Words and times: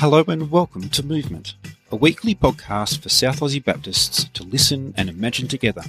Hello 0.00 0.24
and 0.28 0.50
welcome 0.50 0.88
to 0.88 1.04
Movement, 1.04 1.56
a 1.92 1.96
weekly 1.96 2.34
podcast 2.34 3.02
for 3.02 3.10
South 3.10 3.40
Aussie 3.40 3.62
Baptists 3.62 4.24
to 4.32 4.42
listen 4.42 4.94
and 4.96 5.10
imagine 5.10 5.46
together. 5.46 5.82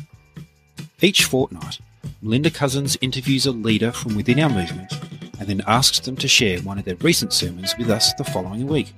Each 0.99 1.23
fortnight, 1.23 1.79
Melinda 2.21 2.49
Cousins 2.49 2.97
interviews 2.99 3.46
a 3.46 3.53
leader 3.53 3.94
from 3.94 4.17
within 4.17 4.42
our 4.42 4.49
movement 4.49 4.92
and 5.39 5.47
then 5.47 5.62
asks 5.65 6.01
them 6.01 6.17
to 6.17 6.28
share 6.28 6.60
one 6.60 6.78
of 6.78 6.83
their 6.83 6.97
recent 6.97 7.31
sermons 7.31 7.74
with 7.78 7.89
us 7.89 8.13
the 8.15 8.26
following 8.26 8.67
week. 8.67 8.92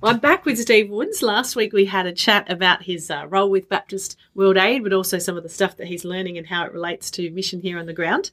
Well, 0.00 0.14
I'm 0.14 0.18
back 0.18 0.46
with 0.46 0.58
Steve 0.58 0.88
Woods. 0.88 1.20
Last 1.20 1.56
week 1.56 1.74
we 1.74 1.84
had 1.84 2.06
a 2.06 2.12
chat 2.12 2.50
about 2.50 2.84
his 2.84 3.10
uh, 3.10 3.26
role 3.28 3.50
with 3.50 3.68
Baptist 3.68 4.16
World 4.34 4.56
Aid, 4.56 4.82
but 4.82 4.94
also 4.94 5.18
some 5.18 5.36
of 5.36 5.42
the 5.42 5.50
stuff 5.50 5.76
that 5.76 5.88
he's 5.88 6.06
learning 6.06 6.38
and 6.38 6.46
how 6.46 6.64
it 6.64 6.72
relates 6.72 7.10
to 7.10 7.30
mission 7.32 7.60
here 7.60 7.78
on 7.78 7.84
the 7.84 7.92
ground. 7.92 8.30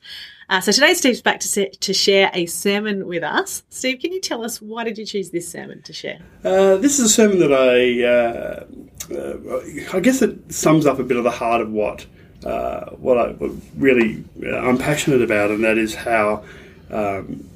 Uh, 0.48 0.62
so 0.62 0.72
today 0.72 0.94
Steve's 0.94 1.22
back 1.22 1.42
to, 1.42 1.48
se- 1.50 1.72
to 1.72 1.94
share 1.94 2.32
a 2.34 2.46
sermon 2.46 3.06
with 3.06 3.22
us. 3.22 3.64
Steve, 3.68 4.00
can 4.00 4.14
you 4.14 4.22
tell 4.22 4.46
us 4.46 4.62
why 4.62 4.86
did 4.86 4.98
you 4.98 5.06
choose 5.06 5.32
this 5.32 5.52
sermon 5.52 5.82
to 5.82 5.92
share? 5.92 6.20
Uh, 6.42 6.78
this 6.78 7.00
is 7.00 7.06
a 7.08 7.10
sermon 7.10 7.40
that 7.40 7.52
I, 7.52 8.02
uh, 8.06 8.66
uh, 9.14 9.98
I 9.98 10.00
guess 10.00 10.22
it 10.22 10.54
sums 10.54 10.86
up 10.86 11.00
a 11.00 11.04
bit 11.04 11.18
of 11.18 11.26
the 11.26 11.32
heart 11.32 11.60
of 11.60 11.70
what 11.70 12.06
uh, 12.46 12.92
what 12.92 13.18
I 13.18 13.32
what 13.32 13.52
really 13.76 14.24
I'm 14.42 14.78
passionate 14.78 15.22
about, 15.22 15.52
and 15.52 15.66
that 15.66 15.78
is 15.78 15.96
how. 15.96 16.46
Um, 16.90 17.50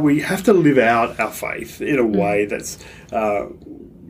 we 0.00 0.20
have 0.20 0.42
to 0.44 0.52
live 0.52 0.78
out 0.78 1.18
our 1.20 1.30
faith 1.30 1.80
in 1.80 1.98
a 1.98 2.02
Mm. 2.02 2.16
way 2.16 2.46
that's 2.46 2.78
uh, 3.12 3.46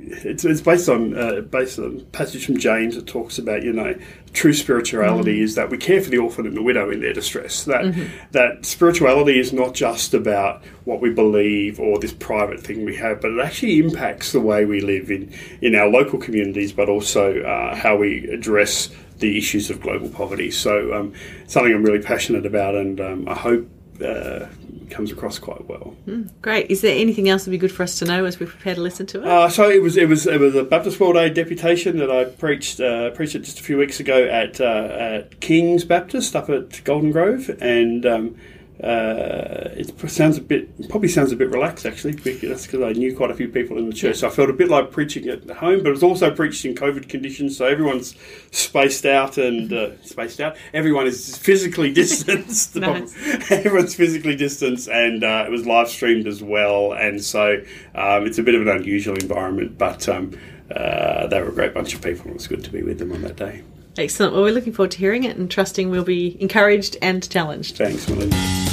it's, 0.06 0.44
it's 0.44 0.60
based 0.60 0.88
on 0.88 1.16
uh, 1.16 1.40
based 1.40 1.78
on 1.78 2.00
a 2.00 2.04
passage 2.04 2.44
from 2.46 2.58
James 2.58 2.94
that 2.94 3.06
talks 3.06 3.38
about 3.38 3.62
you 3.62 3.72
know 3.72 3.94
true 4.34 4.52
spirituality 4.52 5.40
is 5.40 5.54
that 5.54 5.70
we 5.70 5.78
care 5.78 6.00
for 6.02 6.10
the 6.10 6.18
orphan 6.18 6.46
and 6.46 6.56
the 6.56 6.62
widow 6.62 6.90
in 6.90 7.00
their 7.00 7.12
distress. 7.12 7.64
That 7.64 7.94
that 8.32 8.66
spirituality 8.66 9.38
is 9.38 9.52
not 9.52 9.74
just 9.74 10.12
about 10.12 10.62
what 10.84 11.00
we 11.00 11.10
believe 11.10 11.80
or 11.80 11.98
this 11.98 12.12
private 12.12 12.60
thing 12.60 12.84
we 12.84 12.96
have, 12.96 13.20
but 13.20 13.30
it 13.30 13.40
actually 13.40 13.78
impacts 13.78 14.32
the 14.32 14.40
way 14.40 14.64
we 14.66 14.80
live 14.80 15.10
in 15.10 15.32
in 15.62 15.74
our 15.74 15.88
local 15.88 16.18
communities, 16.18 16.72
but 16.72 16.88
also 16.90 17.40
uh, 17.42 17.74
how 17.74 17.96
we 17.96 18.28
address 18.28 18.90
the 19.20 19.38
issues 19.38 19.70
of 19.70 19.80
global 19.80 20.10
poverty. 20.10 20.50
So 20.50 20.92
um, 20.92 21.14
something 21.46 21.72
I'm 21.72 21.82
really 21.84 22.02
passionate 22.02 22.44
about, 22.44 22.74
and 22.74 23.00
um, 23.00 23.28
I 23.28 23.34
hope. 23.34 23.68
Uh, 24.02 24.48
comes 24.90 25.10
across 25.10 25.38
quite 25.38 25.66
well. 25.66 25.96
Great. 26.42 26.70
Is 26.70 26.80
there 26.80 26.96
anything 26.96 27.28
else 27.28 27.44
that 27.44 27.50
would 27.50 27.54
be 27.54 27.58
good 27.58 27.72
for 27.72 27.82
us 27.82 27.98
to 27.98 28.04
know 28.04 28.24
as 28.24 28.38
we 28.38 28.46
prepare 28.46 28.74
to 28.74 28.80
listen 28.80 29.06
to 29.06 29.22
it? 29.22 29.26
Uh, 29.26 29.48
so 29.48 29.68
it 29.68 29.82
was 29.82 29.96
it 29.96 30.08
was 30.08 30.26
it 30.26 30.40
was 30.40 30.54
a 30.54 30.64
Baptist 30.64 31.00
World 31.00 31.16
Aid 31.16 31.34
deputation 31.34 31.98
that 31.98 32.10
I 32.10 32.24
preached 32.24 32.80
uh, 32.80 33.10
preached 33.10 33.34
it 33.34 33.40
just 33.40 33.60
a 33.60 33.62
few 33.62 33.78
weeks 33.78 34.00
ago 34.00 34.24
at 34.24 34.60
uh, 34.60 34.88
at 34.98 35.40
King's 35.40 35.84
Baptist 35.84 36.36
up 36.36 36.48
at 36.50 36.82
Golden 36.84 37.12
Grove, 37.12 37.50
and 37.60 38.04
um, 38.06 38.36
uh, 38.82 39.70
it 39.76 40.10
sounds 40.10 40.36
a 40.36 40.40
bit 40.40 40.88
probably 40.88 41.08
sounds 41.08 41.30
a 41.30 41.36
bit 41.36 41.48
relaxed 41.50 41.86
actually. 41.86 42.12
Because 42.12 42.40
that's 42.40 42.66
because 42.66 42.82
I 42.82 42.92
knew 42.92 43.16
quite 43.16 43.30
a 43.30 43.34
few 43.34 43.48
people 43.48 43.78
in 43.78 43.88
the 43.88 43.94
church, 43.94 44.16
so 44.16 44.26
I 44.26 44.30
felt 44.30 44.50
a 44.50 44.52
bit 44.52 44.68
like 44.68 44.90
preaching 44.90 45.28
at 45.28 45.48
home. 45.48 45.78
But 45.78 45.88
it 45.88 45.92
was 45.92 46.02
also 46.02 46.34
preached 46.34 46.64
in 46.64 46.74
COVID 46.74 47.08
conditions, 47.08 47.56
so 47.56 47.66
everyone's 47.66 48.16
spaced 48.50 49.06
out 49.06 49.38
and 49.38 49.72
uh, 49.72 49.90
spaced 50.02 50.40
out. 50.40 50.56
Everyone 50.72 51.06
is 51.06 51.36
physically 51.36 51.92
distanced. 51.92 52.74
Nice. 52.84 53.14
Everyone's 53.50 53.94
physically 53.94 54.36
distanced, 54.36 54.88
and 54.88 55.24
uh, 55.24 55.44
it 55.46 55.50
was 55.50 55.64
live 55.64 55.88
streamed 55.88 56.26
as 56.26 56.42
well. 56.42 56.92
And 56.92 57.22
so 57.22 57.62
um, 57.94 58.26
it's 58.26 58.36
a 58.38 58.42
bit 58.42 58.54
of 58.54 58.62
an 58.62 58.68
unusual 58.68 59.14
environment, 59.14 59.78
but 59.78 60.06
um, 60.08 60.36
uh, 60.74 61.26
they 61.28 61.40
were 61.40 61.48
a 61.48 61.52
great 61.52 61.72
bunch 61.72 61.94
of 61.94 62.02
people. 62.02 62.30
It 62.30 62.34
was 62.34 62.46
good 62.46 62.62
to 62.64 62.70
be 62.70 62.82
with 62.82 62.98
them 62.98 63.12
on 63.12 63.22
that 63.22 63.36
day. 63.36 63.62
Excellent. 63.96 64.34
Well, 64.34 64.42
we're 64.42 64.52
looking 64.52 64.72
forward 64.72 64.90
to 64.92 64.98
hearing 64.98 65.24
it 65.24 65.36
and 65.36 65.50
trusting 65.50 65.90
we'll 65.90 66.04
be 66.04 66.36
encouraged 66.42 66.96
and 67.00 67.28
challenged. 67.28 67.76
Thanks, 67.76 68.08
Melinda. 68.08 68.63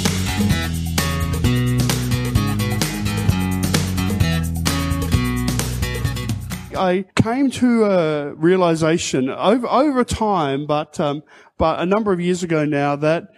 I 6.82 7.04
came 7.14 7.50
to 7.52 7.84
a 7.84 8.34
realization 8.34 9.30
over 9.30 9.66
over 9.68 10.04
time, 10.04 10.66
but 10.66 10.98
um, 10.98 11.22
but 11.56 11.78
a 11.80 11.86
number 11.86 12.12
of 12.12 12.20
years 12.20 12.42
ago 12.42 12.64
now 12.64 12.96
that 12.96 13.28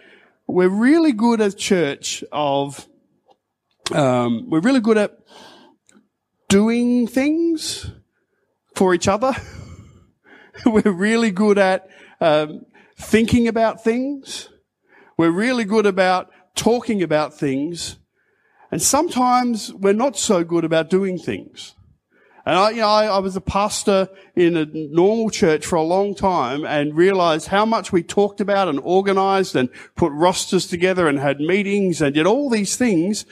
we're 0.47 0.69
really 0.69 1.11
good 1.11 1.41
as 1.41 1.53
church 1.53 2.23
of 2.31 2.87
um, 3.93 4.49
we're 4.49 4.61
really 4.61 4.79
good 4.79 4.97
at 4.97 5.19
doing 6.49 7.07
things 7.07 7.91
for 8.75 8.93
each 8.93 9.07
other. 9.07 9.33
we're 10.65 10.91
really 10.91 11.31
good 11.31 11.57
at 11.57 11.87
um, 12.19 12.65
thinking 12.97 13.47
about 13.47 13.83
things. 13.83 14.49
We're 15.17 15.31
really 15.31 15.65
good 15.65 15.85
about 15.85 16.31
talking 16.55 17.03
about 17.03 17.33
things, 17.33 17.97
and 18.71 18.81
sometimes 18.81 19.73
we're 19.73 19.93
not 19.93 20.17
so 20.17 20.43
good 20.43 20.63
about 20.63 20.89
doing 20.89 21.17
things. 21.17 21.75
And 22.45 22.55
I, 22.55 22.69
you 22.71 22.77
know, 22.77 22.87
I, 22.87 23.05
I 23.05 23.19
was 23.19 23.35
a 23.35 23.41
pastor 23.41 24.07
in 24.35 24.55
a 24.55 24.65
normal 24.65 25.31
church 25.31 25.65
for 25.65 25.77
a 25.77 25.83
long 25.83 26.13
time 26.13 26.63
and 26.63 26.95
realized 26.95 27.47
how 27.47 27.65
much 27.65 27.91
we 27.91 28.03
talked 28.03 28.39
about 28.39 28.67
and 28.67 28.79
organized 28.83 29.55
and 29.55 29.69
put 29.95 30.11
rosters 30.11 30.67
together 30.67 31.07
and 31.07 31.19
had 31.19 31.39
meetings 31.39 32.01
and 32.01 32.13
did 32.13 32.27
all 32.27 32.49
these 32.51 32.75
things. 32.77 33.25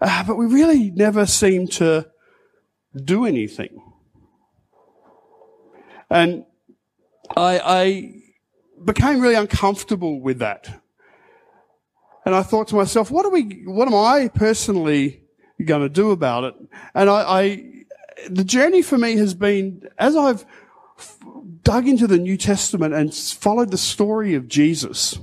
Uh, 0.00 0.24
but 0.24 0.36
we 0.36 0.44
really 0.44 0.90
never 0.90 1.24
seemed 1.24 1.72
to 1.72 2.10
do 3.02 3.24
anything. 3.24 3.82
And 6.10 6.44
I, 7.34 7.60
I 7.64 8.12
became 8.84 9.20
really 9.20 9.36
uncomfortable 9.36 10.20
with 10.20 10.38
that. 10.40 10.82
And 12.24 12.34
I 12.34 12.42
thought 12.42 12.68
to 12.68 12.76
myself, 12.76 13.10
what 13.10 13.24
are 13.24 13.30
we, 13.30 13.62
what 13.64 13.88
am 13.88 13.94
I 13.94 14.28
personally 14.28 15.22
going 15.64 15.82
to 15.82 15.88
do 15.88 16.10
about 16.10 16.44
it? 16.44 16.54
And 16.94 17.08
I, 17.08 17.22
I 17.22 17.64
the 18.28 18.44
journey 18.44 18.82
for 18.82 18.98
me 18.98 19.16
has 19.16 19.34
been 19.34 19.88
as 19.98 20.16
I've 20.16 20.44
dug 21.62 21.88
into 21.88 22.06
the 22.06 22.18
New 22.18 22.36
Testament 22.36 22.94
and 22.94 23.14
followed 23.14 23.70
the 23.70 23.78
story 23.78 24.34
of 24.34 24.48
Jesus. 24.48 25.18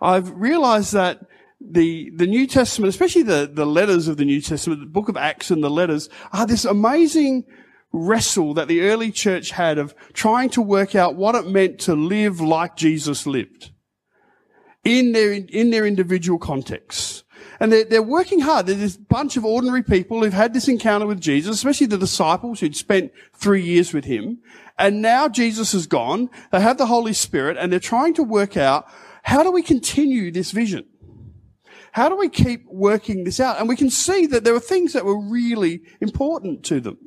I've 0.00 0.30
realized 0.30 0.92
that 0.92 1.20
the, 1.60 2.10
the 2.14 2.26
New 2.26 2.46
Testament, 2.46 2.90
especially 2.90 3.22
the, 3.22 3.50
the 3.52 3.66
letters 3.66 4.06
of 4.06 4.16
the 4.16 4.24
New 4.24 4.40
Testament, 4.40 4.80
the 4.80 4.86
book 4.86 5.08
of 5.08 5.16
Acts 5.16 5.50
and 5.50 5.64
the 5.64 5.70
letters, 5.70 6.08
are 6.32 6.46
this 6.46 6.64
amazing 6.64 7.44
wrestle 7.92 8.54
that 8.54 8.68
the 8.68 8.82
early 8.82 9.10
church 9.10 9.50
had 9.52 9.78
of 9.78 9.94
trying 10.12 10.50
to 10.50 10.60
work 10.60 10.94
out 10.94 11.14
what 11.14 11.34
it 11.34 11.46
meant 11.46 11.78
to 11.78 11.94
live 11.94 12.40
like 12.40 12.76
Jesus 12.76 13.26
lived 13.26 13.70
in 14.84 15.12
their, 15.12 15.32
in 15.32 15.70
their 15.70 15.86
individual 15.86 16.38
contexts. 16.38 17.24
And 17.60 17.72
they're, 17.72 17.84
they're 17.84 18.02
working 18.02 18.40
hard. 18.40 18.66
There's 18.66 18.78
this 18.78 18.96
bunch 18.96 19.36
of 19.36 19.44
ordinary 19.44 19.82
people 19.82 20.22
who've 20.22 20.32
had 20.32 20.54
this 20.54 20.68
encounter 20.68 21.06
with 21.06 21.20
Jesus, 21.20 21.56
especially 21.56 21.86
the 21.86 21.98
disciples 21.98 22.60
who'd 22.60 22.76
spent 22.76 23.12
three 23.32 23.62
years 23.62 23.92
with 23.92 24.04
him. 24.04 24.38
And 24.78 25.00
now 25.00 25.28
Jesus 25.28 25.72
is 25.72 25.86
gone. 25.86 26.30
They 26.50 26.60
have 26.60 26.78
the 26.78 26.86
Holy 26.86 27.12
Spirit 27.12 27.56
and 27.58 27.72
they're 27.72 27.80
trying 27.80 28.14
to 28.14 28.22
work 28.22 28.56
out 28.56 28.86
how 29.22 29.42
do 29.42 29.50
we 29.50 29.62
continue 29.62 30.30
this 30.30 30.50
vision? 30.50 30.84
How 31.92 32.08
do 32.08 32.16
we 32.16 32.28
keep 32.28 32.66
working 32.66 33.24
this 33.24 33.40
out? 33.40 33.58
And 33.58 33.68
we 33.68 33.76
can 33.76 33.88
see 33.88 34.26
that 34.26 34.44
there 34.44 34.52
were 34.52 34.60
things 34.60 34.92
that 34.92 35.04
were 35.04 35.18
really 35.18 35.82
important 36.00 36.64
to 36.64 36.80
them. 36.80 36.98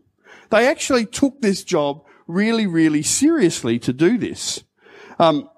They 0.50 0.66
actually 0.66 1.06
took 1.06 1.42
this 1.42 1.64
job 1.64 2.04
really, 2.26 2.66
really 2.66 3.04
seriously 3.04 3.80
to 3.80 3.94
do 3.94 4.18
this. 4.18 4.64
Um, 5.20 5.50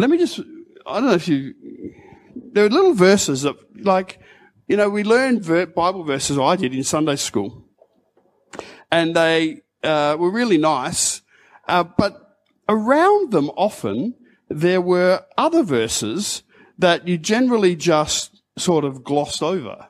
let 0.00 0.10
me 0.10 0.18
just, 0.18 0.40
I 0.86 0.94
don't 0.94 1.06
know 1.06 1.14
if 1.14 1.28
you, 1.28 1.54
there 2.52 2.64
are 2.64 2.70
little 2.70 2.94
verses 2.94 3.42
that, 3.42 3.56
like, 3.84 4.18
you 4.66 4.76
know, 4.76 4.88
we 4.88 5.04
learned 5.04 5.46
Bible 5.74 6.04
verses, 6.04 6.38
I 6.38 6.56
did 6.56 6.74
in 6.74 6.84
Sunday 6.84 7.16
school, 7.16 7.64
and 8.90 9.14
they 9.14 9.62
uh, 9.82 10.16
were 10.18 10.30
really 10.30 10.58
nice, 10.58 11.22
uh, 11.68 11.84
but 11.84 12.36
around 12.68 13.32
them 13.32 13.50
often 13.56 14.14
there 14.48 14.80
were 14.80 15.24
other 15.36 15.62
verses 15.62 16.42
that 16.78 17.06
you 17.06 17.18
generally 17.18 17.76
just 17.76 18.42
sort 18.56 18.84
of 18.84 19.04
glossed 19.04 19.42
over. 19.42 19.88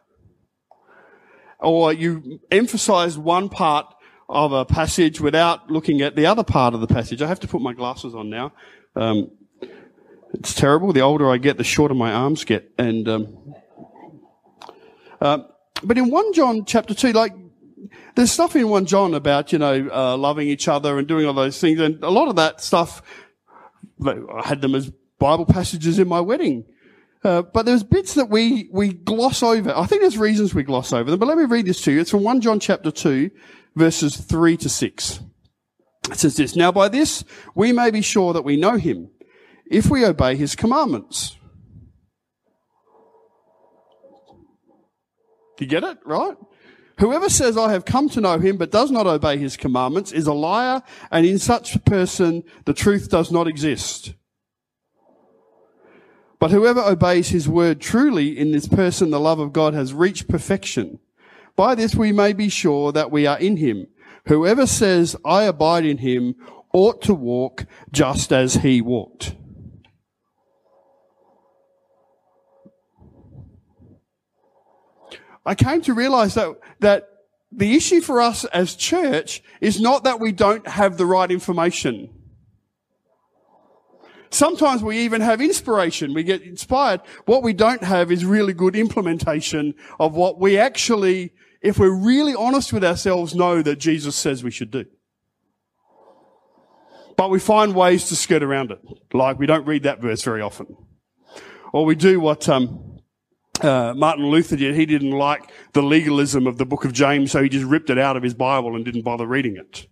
Or 1.60 1.92
you 1.92 2.40
emphasized 2.50 3.18
one 3.18 3.48
part 3.48 3.86
of 4.28 4.52
a 4.52 4.64
passage 4.64 5.20
without 5.20 5.70
looking 5.70 6.00
at 6.00 6.16
the 6.16 6.26
other 6.26 6.44
part 6.44 6.72
of 6.74 6.80
the 6.80 6.86
passage. 6.86 7.20
I 7.20 7.26
have 7.26 7.40
to 7.40 7.48
put 7.48 7.60
my 7.60 7.74
glasses 7.74 8.14
on 8.14 8.30
now. 8.30 8.52
Um, 8.96 9.30
it's 10.34 10.54
terrible. 10.54 10.92
The 10.92 11.00
older 11.00 11.30
I 11.30 11.38
get, 11.38 11.56
the 11.56 11.64
shorter 11.64 11.94
my 11.94 12.12
arms 12.12 12.44
get. 12.44 12.72
And 12.78 13.08
um, 13.08 13.54
uh, 15.20 15.38
but 15.82 15.98
in 15.98 16.10
one 16.10 16.32
John 16.32 16.64
chapter 16.64 16.94
two, 16.94 17.12
like 17.12 17.32
there's 18.14 18.32
stuff 18.32 18.54
in 18.56 18.68
one 18.68 18.86
John 18.86 19.14
about 19.14 19.52
you 19.52 19.58
know 19.58 19.88
uh, 19.92 20.16
loving 20.16 20.48
each 20.48 20.68
other 20.68 20.98
and 20.98 21.06
doing 21.06 21.26
all 21.26 21.34
those 21.34 21.60
things, 21.60 21.80
and 21.80 22.02
a 22.02 22.10
lot 22.10 22.28
of 22.28 22.36
that 22.36 22.60
stuff 22.60 23.02
I 24.06 24.42
had 24.44 24.60
them 24.60 24.74
as 24.74 24.90
Bible 25.18 25.46
passages 25.46 25.98
in 25.98 26.08
my 26.08 26.20
wedding. 26.20 26.64
Uh, 27.22 27.42
but 27.42 27.66
there's 27.66 27.82
bits 27.82 28.14
that 28.14 28.30
we, 28.30 28.68
we 28.72 28.94
gloss 28.94 29.42
over. 29.42 29.76
I 29.76 29.84
think 29.84 30.00
there's 30.00 30.16
reasons 30.16 30.54
we 30.54 30.62
gloss 30.62 30.90
over 30.92 31.10
them, 31.10 31.20
but 31.20 31.26
let 31.26 31.36
me 31.36 31.44
read 31.44 31.66
this 31.66 31.82
to 31.82 31.92
you. 31.92 32.00
It's 32.00 32.10
from 32.10 32.24
1 32.24 32.40
John 32.40 32.58
chapter 32.60 32.90
2, 32.90 33.30
verses 33.76 34.16
3 34.16 34.56
to 34.56 34.70
6. 34.70 35.20
It 36.10 36.18
says 36.18 36.36
this, 36.36 36.56
Now 36.56 36.72
by 36.72 36.88
this 36.88 37.24
we 37.54 37.72
may 37.72 37.90
be 37.90 38.00
sure 38.00 38.32
that 38.32 38.42
we 38.42 38.56
know 38.56 38.76
him 38.76 39.10
if 39.70 39.88
we 39.88 40.04
obey 40.04 40.36
his 40.36 40.54
commandments. 40.54 41.36
You 45.58 45.66
get 45.66 45.84
it? 45.84 45.98
Right? 46.04 46.36
Whoever 46.98 47.28
says, 47.28 47.56
I 47.56 47.72
have 47.72 47.84
come 47.84 48.08
to 48.10 48.20
know 48.20 48.38
him, 48.38 48.56
but 48.56 48.70
does 48.70 48.90
not 48.90 49.06
obey 49.06 49.36
his 49.38 49.56
commandments 49.56 50.10
is 50.10 50.26
a 50.26 50.32
liar, 50.32 50.82
and 51.10 51.24
in 51.24 51.38
such 51.38 51.74
a 51.74 51.78
person, 51.78 52.44
the 52.64 52.74
truth 52.74 53.08
does 53.10 53.30
not 53.30 53.46
exist. 53.46 54.14
But 56.38 56.50
whoever 56.50 56.80
obeys 56.80 57.28
his 57.28 57.46
word 57.48 57.80
truly, 57.80 58.38
in 58.38 58.52
this 58.52 58.66
person, 58.66 59.10
the 59.10 59.20
love 59.20 59.38
of 59.38 59.52
God 59.52 59.74
has 59.74 59.92
reached 59.92 60.28
perfection. 60.28 60.98
By 61.56 61.74
this 61.74 61.94
we 61.94 62.12
may 62.12 62.32
be 62.32 62.48
sure 62.48 62.92
that 62.92 63.10
we 63.10 63.26
are 63.26 63.38
in 63.38 63.58
him. 63.58 63.86
Whoever 64.26 64.66
says, 64.66 65.16
I 65.24 65.42
abide 65.44 65.84
in 65.84 65.98
him, 65.98 66.34
ought 66.72 67.02
to 67.02 67.14
walk 67.14 67.66
just 67.92 68.32
as 68.32 68.54
he 68.54 68.80
walked. 68.80 69.34
I 75.50 75.56
came 75.56 75.80
to 75.82 75.94
realize 75.94 76.34
that, 76.34 76.60
that 76.78 77.08
the 77.50 77.74
issue 77.74 78.00
for 78.00 78.20
us 78.20 78.44
as 78.44 78.76
church 78.76 79.42
is 79.60 79.80
not 79.80 80.04
that 80.04 80.20
we 80.20 80.30
don't 80.30 80.64
have 80.64 80.96
the 80.96 81.04
right 81.04 81.28
information. 81.28 82.08
Sometimes 84.30 84.80
we 84.80 85.00
even 85.00 85.20
have 85.20 85.40
inspiration. 85.40 86.14
We 86.14 86.22
get 86.22 86.42
inspired. 86.42 87.00
What 87.24 87.42
we 87.42 87.52
don't 87.52 87.82
have 87.82 88.12
is 88.12 88.24
really 88.24 88.52
good 88.52 88.76
implementation 88.76 89.74
of 89.98 90.14
what 90.14 90.38
we 90.38 90.56
actually, 90.56 91.32
if 91.60 91.80
we're 91.80 91.90
really 91.90 92.36
honest 92.36 92.72
with 92.72 92.84
ourselves, 92.84 93.34
know 93.34 93.60
that 93.60 93.80
Jesus 93.80 94.14
says 94.14 94.44
we 94.44 94.52
should 94.52 94.70
do. 94.70 94.84
But 97.16 97.30
we 97.30 97.40
find 97.40 97.74
ways 97.74 98.08
to 98.10 98.14
skirt 98.14 98.44
around 98.44 98.70
it. 98.70 98.78
Like 99.12 99.40
we 99.40 99.46
don't 99.46 99.66
read 99.66 99.82
that 99.82 100.00
verse 100.00 100.22
very 100.22 100.42
often. 100.42 100.76
Or 101.72 101.84
we 101.84 101.96
do 101.96 102.20
what, 102.20 102.48
um, 102.48 102.89
uh, 103.62 103.94
Martin 103.96 104.26
Luther 104.26 104.56
did. 104.56 104.74
He 104.74 104.86
didn't 104.86 105.12
like 105.12 105.50
the 105.72 105.82
legalism 105.82 106.46
of 106.46 106.58
the 106.58 106.66
book 106.66 106.84
of 106.84 106.92
James, 106.92 107.32
so 107.32 107.42
he 107.42 107.48
just 107.48 107.66
ripped 107.66 107.90
it 107.90 107.98
out 107.98 108.16
of 108.16 108.22
his 108.22 108.34
Bible 108.34 108.74
and 108.74 108.84
didn't 108.84 109.02
bother 109.02 109.26
reading 109.26 109.56
it. 109.56 109.86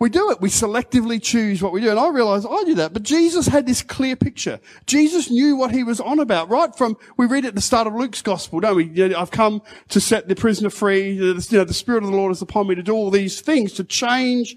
We 0.00 0.10
do 0.10 0.30
it. 0.30 0.40
We 0.40 0.50
selectively 0.50 1.22
choose 1.22 1.62
what 1.62 1.72
we 1.72 1.80
do. 1.80 1.88
And 1.88 1.98
I 1.98 2.08
realize 2.08 2.44
I 2.44 2.64
do 2.64 2.74
that. 2.74 2.92
But 2.92 3.04
Jesus 3.04 3.46
had 3.46 3.64
this 3.64 3.80
clear 3.80 4.16
picture. 4.16 4.60
Jesus 4.86 5.30
knew 5.30 5.56
what 5.56 5.70
he 5.70 5.82
was 5.82 5.98
on 5.98 6.18
about. 6.18 6.50
Right 6.50 6.76
from, 6.76 6.98
we 7.16 7.24
read 7.24 7.46
at 7.46 7.54
the 7.54 7.62
start 7.62 7.86
of 7.86 7.94
Luke's 7.94 8.20
gospel, 8.20 8.60
don't 8.60 8.76
we? 8.76 9.14
I've 9.14 9.30
come 9.30 9.62
to 9.88 10.00
set 10.00 10.28
the 10.28 10.34
prisoner 10.34 10.68
free. 10.68 11.12
You 11.12 11.34
know, 11.34 11.64
the 11.64 11.72
Spirit 11.72 12.04
of 12.04 12.10
the 12.10 12.16
Lord 12.16 12.32
is 12.32 12.42
upon 12.42 12.68
me 12.68 12.74
to 12.74 12.82
do 12.82 12.92
all 12.92 13.10
these 13.10 13.40
things, 13.40 13.72
to 13.74 13.84
change 13.84 14.56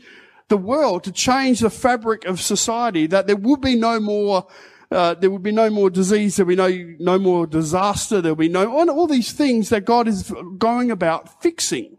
the 0.50 0.58
world, 0.58 1.04
to 1.06 1.14
change 1.14 1.60
the 1.60 1.70
fabric 1.70 2.26
of 2.26 2.42
society, 2.42 3.08
that 3.08 3.28
there 3.28 3.36
would 3.36 3.62
be 3.62 3.76
no 3.76 4.00
more 4.02 4.48
uh, 4.92 5.14
there 5.16 5.30
would 5.30 5.44
be 5.44 5.52
no 5.52 5.70
more 5.70 5.90
disease, 5.90 6.38
there 6.38 6.46
would 6.46 6.58
be 6.58 6.96
no, 6.96 6.96
no 7.00 7.20
more 7.20 7.46
disaster, 7.46 8.22
there 8.22 8.34
would 8.34 8.40
be 8.40 8.50
no, 8.50 8.72
all, 8.72 8.90
all 8.90 9.08
these 9.08 9.34
things 9.34 9.70
that 9.70 9.86
God 9.86 10.08
is 10.08 10.32
going 10.58 10.92
about 10.92 11.42
fixing. 11.42 11.98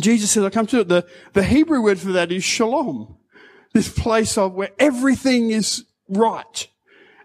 Jesus 0.00 0.30
said, 0.30 0.44
I 0.44 0.50
come 0.50 0.66
to 0.68 0.80
it. 0.80 0.88
The, 0.88 1.06
the 1.32 1.42
Hebrew 1.42 1.82
word 1.82 1.98
for 1.98 2.12
that 2.12 2.30
is 2.30 2.44
shalom. 2.44 3.16
This 3.74 3.88
place 3.88 4.38
of 4.38 4.54
where 4.54 4.70
everything 4.78 5.50
is 5.50 5.84
right. 6.08 6.68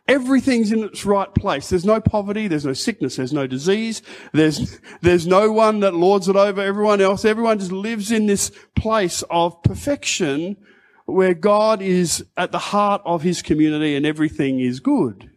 Everything's 0.07 0.71
in 0.71 0.83
its 0.83 1.05
right 1.05 1.33
place. 1.33 1.69
There's 1.69 1.85
no 1.85 2.01
poverty. 2.01 2.47
There's 2.47 2.65
no 2.65 2.73
sickness. 2.73 3.15
There's 3.15 3.31
no 3.31 3.47
disease. 3.47 4.01
There's, 4.33 4.79
there's 5.01 5.25
no 5.25 5.51
one 5.51 5.79
that 5.79 5.93
lords 5.93 6.27
it 6.27 6.35
over 6.35 6.61
everyone 6.61 6.99
else. 6.99 7.23
Everyone 7.23 7.59
just 7.59 7.71
lives 7.71 8.11
in 8.11 8.25
this 8.25 8.51
place 8.75 9.23
of 9.29 9.61
perfection 9.63 10.57
where 11.05 11.33
God 11.33 11.81
is 11.81 12.25
at 12.37 12.51
the 12.51 12.59
heart 12.59 13.01
of 13.05 13.21
his 13.21 13.41
community 13.41 13.95
and 13.95 14.05
everything 14.05 14.59
is 14.59 14.79
good. 14.79 15.29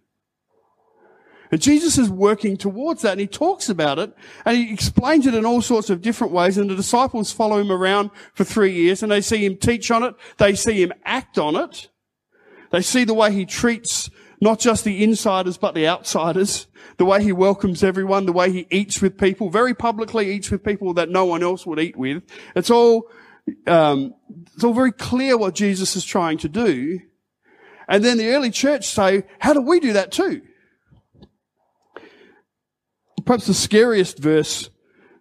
And 1.51 1.63
Jesus 1.63 1.97
is 1.97 2.11
working 2.11 2.57
towards 2.57 3.03
that 3.03 3.13
and 3.13 3.21
he 3.21 3.27
talks 3.27 3.69
about 3.69 3.99
it 3.99 4.13
and 4.45 4.57
he 4.57 4.73
explains 4.73 5.27
it 5.27 5.35
in 5.35 5.47
all 5.47 5.63
sorts 5.63 5.91
of 5.91 6.03
different 6.03 6.33
ways 6.33 6.59
and 6.59 6.69
the 6.69 6.75
disciples 6.75 7.33
follow 7.33 7.59
him 7.59 7.71
around 7.71 8.11
for 8.35 8.45
three 8.45 8.73
years 8.73 9.03
and 9.03 9.13
they 9.13 9.21
see 9.21 9.45
him 9.45 9.57
teach 9.57 9.91
on 9.91 10.03
it. 10.03 10.15
They 10.39 10.55
see 10.55 10.83
him 10.83 10.93
act 11.05 11.39
on 11.39 11.55
it. 11.57 11.89
They 12.73 12.83
see 12.83 13.05
the 13.05 13.15
way 13.15 13.33
he 13.33 13.47
treats 13.47 14.11
not 14.41 14.59
just 14.59 14.85
the 14.85 15.03
insiders 15.03 15.57
but 15.57 15.75
the 15.75 15.87
outsiders, 15.87 16.67
the 16.99 17.05
way 17.05 17.23
he 17.23 17.33
welcomes 17.33 17.83
everyone, 17.83 18.27
the 18.27 18.33
way 18.33 18.51
he 18.51 18.67
eats 18.71 19.01
with 19.01 19.19
people, 19.19 19.49
very 19.49 19.75
publicly 19.75 20.31
eats 20.31 20.51
with 20.51 20.65
people 20.65 20.95
that 20.95 21.09
no 21.09 21.25
one 21.25 21.43
else 21.43 21.65
would 21.65 21.79
eat 21.79 21.97
with. 21.97 22.23
It's 22.55 22.71
all 22.71 23.09
um, 23.67 24.15
it's 24.55 24.65
all 24.65 24.75
very 24.75 24.93
clear 24.93 25.37
what 25.37 25.55
Jesus 25.55 25.97
is 25.97 26.05
trying 26.05 26.39
to 26.39 26.49
do. 26.49 27.01
And 27.89 28.05
then 28.05 28.19
the 28.19 28.31
early 28.31 28.51
church 28.51 28.87
say, 28.87 29.25
how 29.39 29.53
do 29.53 29.61
we 29.61 29.81
do 29.81 29.93
that 29.93 30.11
too? 30.11 30.43
Perhaps 33.25 33.47
the 33.47 33.55
scariest 33.55 34.19
verse 34.19 34.71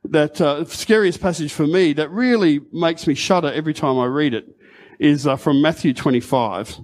that, 0.03 0.39
uh, 0.39 0.65
scariest 0.65 1.21
passage 1.21 1.51
for 1.51 1.67
me 1.67 1.93
that 1.93 2.09
really 2.09 2.61
makes 2.71 3.07
me 3.07 3.13
shudder 3.13 3.51
every 3.51 3.73
time 3.73 3.97
I 3.97 4.05
read 4.05 4.33
it 4.33 4.45
is 4.99 5.27
uh, 5.27 5.35
from 5.35 5.61
Matthew 5.61 5.93
25. 5.93 6.79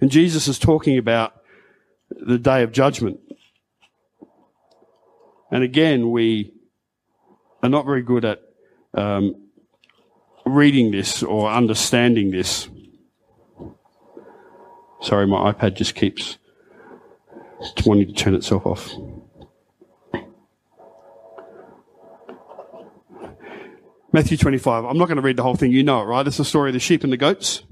And 0.00 0.10
Jesus 0.10 0.48
is 0.48 0.58
talking 0.58 0.98
about 0.98 1.34
the 2.10 2.38
day 2.38 2.62
of 2.62 2.72
judgment. 2.72 3.20
And 5.50 5.62
again, 5.62 6.10
we 6.10 6.52
are 7.62 7.68
not 7.68 7.86
very 7.86 8.02
good 8.02 8.24
at 8.24 8.40
um, 8.94 9.47
reading 10.48 10.90
this 10.90 11.22
or 11.22 11.50
understanding 11.50 12.30
this. 12.30 12.68
Sorry, 15.00 15.26
my 15.26 15.52
iPad 15.52 15.76
just 15.76 15.94
keeps 15.94 16.38
wanting 17.86 18.08
to 18.08 18.12
turn 18.12 18.34
itself 18.34 18.66
off. 18.66 18.92
Matthew 24.12 24.36
25. 24.36 24.84
I'm 24.84 24.96
not 24.96 25.06
going 25.06 25.16
to 25.16 25.22
read 25.22 25.36
the 25.36 25.42
whole 25.42 25.54
thing. 25.54 25.70
You 25.70 25.82
know 25.82 26.00
it, 26.00 26.04
right? 26.04 26.26
It's 26.26 26.38
the 26.38 26.44
story 26.44 26.70
of 26.70 26.74
the 26.74 26.80
sheep 26.80 27.04
and 27.04 27.12
the 27.12 27.16
goats, 27.16 27.62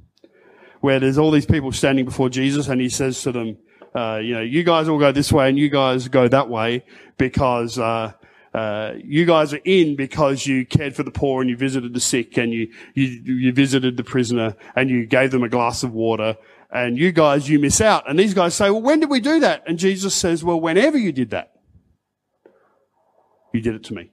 where 0.80 1.00
there's 1.00 1.18
all 1.18 1.30
these 1.30 1.46
people 1.46 1.72
standing 1.72 2.04
before 2.04 2.28
Jesus, 2.28 2.68
and 2.68 2.80
he 2.80 2.88
says 2.88 3.22
to 3.22 3.32
them, 3.32 3.56
uh, 3.94 4.18
you 4.18 4.34
know, 4.34 4.42
you 4.42 4.62
guys 4.62 4.88
all 4.88 4.98
go 4.98 5.10
this 5.10 5.32
way 5.32 5.48
and 5.48 5.58
you 5.58 5.70
guys 5.70 6.08
go 6.08 6.28
that 6.28 6.50
way 6.50 6.84
because 7.16 7.78
uh, 7.78 8.12
uh, 8.56 8.94
you 9.04 9.26
guys 9.26 9.52
are 9.52 9.60
in 9.66 9.96
because 9.96 10.46
you 10.46 10.64
cared 10.64 10.96
for 10.96 11.02
the 11.02 11.10
poor 11.10 11.42
and 11.42 11.50
you 11.50 11.58
visited 11.58 11.92
the 11.92 12.00
sick 12.00 12.38
and 12.38 12.54
you, 12.54 12.72
you, 12.94 13.04
you 13.04 13.52
visited 13.52 13.98
the 13.98 14.02
prisoner 14.02 14.56
and 14.74 14.88
you 14.88 15.04
gave 15.04 15.30
them 15.30 15.42
a 15.42 15.48
glass 15.50 15.82
of 15.82 15.92
water. 15.92 16.38
And 16.70 16.96
you 16.96 17.12
guys, 17.12 17.50
you 17.50 17.58
miss 17.58 17.82
out. 17.82 18.08
And 18.08 18.18
these 18.18 18.32
guys 18.32 18.54
say, 18.54 18.70
well, 18.70 18.80
when 18.80 19.00
did 19.00 19.10
we 19.10 19.20
do 19.20 19.40
that? 19.40 19.64
And 19.66 19.78
Jesus 19.78 20.14
says, 20.14 20.42
well, 20.42 20.58
whenever 20.58 20.96
you 20.96 21.12
did 21.12 21.30
that, 21.32 21.52
you 23.52 23.60
did 23.60 23.74
it 23.74 23.84
to 23.84 23.94
me. 23.94 24.10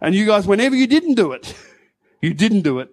And 0.00 0.14
you 0.14 0.24
guys, 0.24 0.46
whenever 0.46 0.76
you 0.76 0.86
didn't 0.86 1.16
do 1.16 1.32
it, 1.32 1.52
you 2.22 2.32
didn't 2.32 2.62
do 2.62 2.78
it 2.78 2.90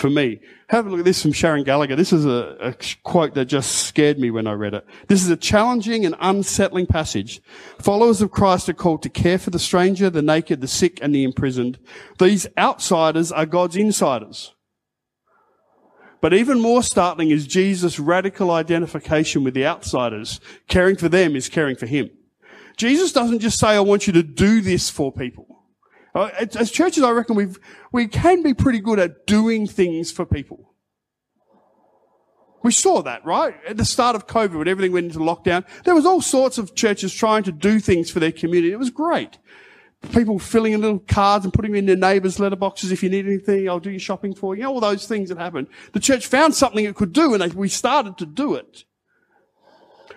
for 0.00 0.10
me. 0.10 0.40
Have 0.68 0.86
a 0.86 0.90
look 0.90 1.00
at 1.00 1.04
this 1.04 1.20
from 1.20 1.32
Sharon 1.32 1.62
Gallagher. 1.62 1.94
This 1.94 2.12
is 2.12 2.24
a, 2.24 2.56
a, 2.60 2.74
quote 3.02 3.34
that 3.34 3.44
just 3.46 3.86
scared 3.86 4.18
me 4.18 4.30
when 4.30 4.46
I 4.46 4.52
read 4.52 4.74
it. 4.74 4.86
This 5.08 5.22
is 5.22 5.30
a 5.30 5.36
challenging 5.36 6.06
and 6.06 6.14
unsettling 6.20 6.86
passage. 6.86 7.40
Followers 7.78 8.22
of 8.22 8.30
Christ 8.30 8.68
are 8.68 8.74
called 8.74 9.02
to 9.02 9.08
care 9.08 9.38
for 9.38 9.50
the 9.50 9.58
stranger, 9.58 10.08
the 10.08 10.22
naked, 10.22 10.60
the 10.60 10.68
sick, 10.68 10.98
and 11.02 11.14
the 11.14 11.22
imprisoned. 11.22 11.78
These 12.18 12.46
outsiders 12.56 13.30
are 13.30 13.46
God's 13.46 13.76
insiders. 13.76 14.54
But 16.20 16.34
even 16.34 16.60
more 16.60 16.82
startling 16.82 17.30
is 17.30 17.46
Jesus' 17.46 17.98
radical 17.98 18.50
identification 18.50 19.44
with 19.44 19.54
the 19.54 19.66
outsiders. 19.66 20.40
Caring 20.68 20.96
for 20.96 21.08
them 21.08 21.36
is 21.36 21.48
caring 21.48 21.76
for 21.76 21.86
him. 21.86 22.10
Jesus 22.76 23.12
doesn't 23.12 23.40
just 23.40 23.58
say, 23.58 23.68
I 23.68 23.80
want 23.80 24.06
you 24.06 24.12
to 24.14 24.22
do 24.22 24.60
this 24.60 24.88
for 24.88 25.12
people. 25.12 25.59
Uh, 26.14 26.30
as 26.58 26.70
churches, 26.70 27.02
I 27.02 27.10
reckon 27.10 27.36
we've, 27.36 27.58
we 27.92 28.08
can 28.08 28.42
be 28.42 28.54
pretty 28.54 28.80
good 28.80 28.98
at 28.98 29.26
doing 29.26 29.66
things 29.66 30.10
for 30.10 30.26
people. 30.26 30.74
We 32.62 32.72
saw 32.72 33.02
that, 33.02 33.24
right? 33.24 33.54
At 33.66 33.76
the 33.76 33.84
start 33.84 34.16
of 34.16 34.26
COVID, 34.26 34.58
when 34.58 34.68
everything 34.68 34.92
went 34.92 35.06
into 35.06 35.18
lockdown, 35.20 35.64
there 35.84 35.94
was 35.94 36.04
all 36.04 36.20
sorts 36.20 36.58
of 36.58 36.74
churches 36.74 37.14
trying 37.14 37.42
to 37.44 37.52
do 37.52 37.80
things 37.80 38.10
for 38.10 38.20
their 38.20 38.32
community. 38.32 38.72
It 38.72 38.78
was 38.78 38.90
great. 38.90 39.38
People 40.12 40.38
filling 40.38 40.72
in 40.72 40.80
little 40.80 40.98
cards 40.98 41.44
and 41.44 41.54
putting 41.54 41.72
them 41.72 41.78
in 41.78 41.86
their 41.86 41.96
neighbours' 41.96 42.38
letterboxes. 42.38 42.90
If 42.90 43.02
you 43.02 43.08
need 43.08 43.26
anything, 43.26 43.68
I'll 43.68 43.80
do 43.80 43.90
your 43.90 44.00
shopping 44.00 44.34
for 44.34 44.54
you. 44.54 44.60
you 44.60 44.64
know, 44.64 44.74
all 44.74 44.80
those 44.80 45.06
things 45.06 45.28
that 45.28 45.38
happened. 45.38 45.68
The 45.92 46.00
church 46.00 46.26
found 46.26 46.54
something 46.54 46.84
it 46.84 46.96
could 46.96 47.12
do 47.12 47.32
and 47.32 47.42
they, 47.42 47.48
we 47.48 47.68
started 47.68 48.18
to 48.18 48.26
do 48.26 48.54
it. 48.54 48.84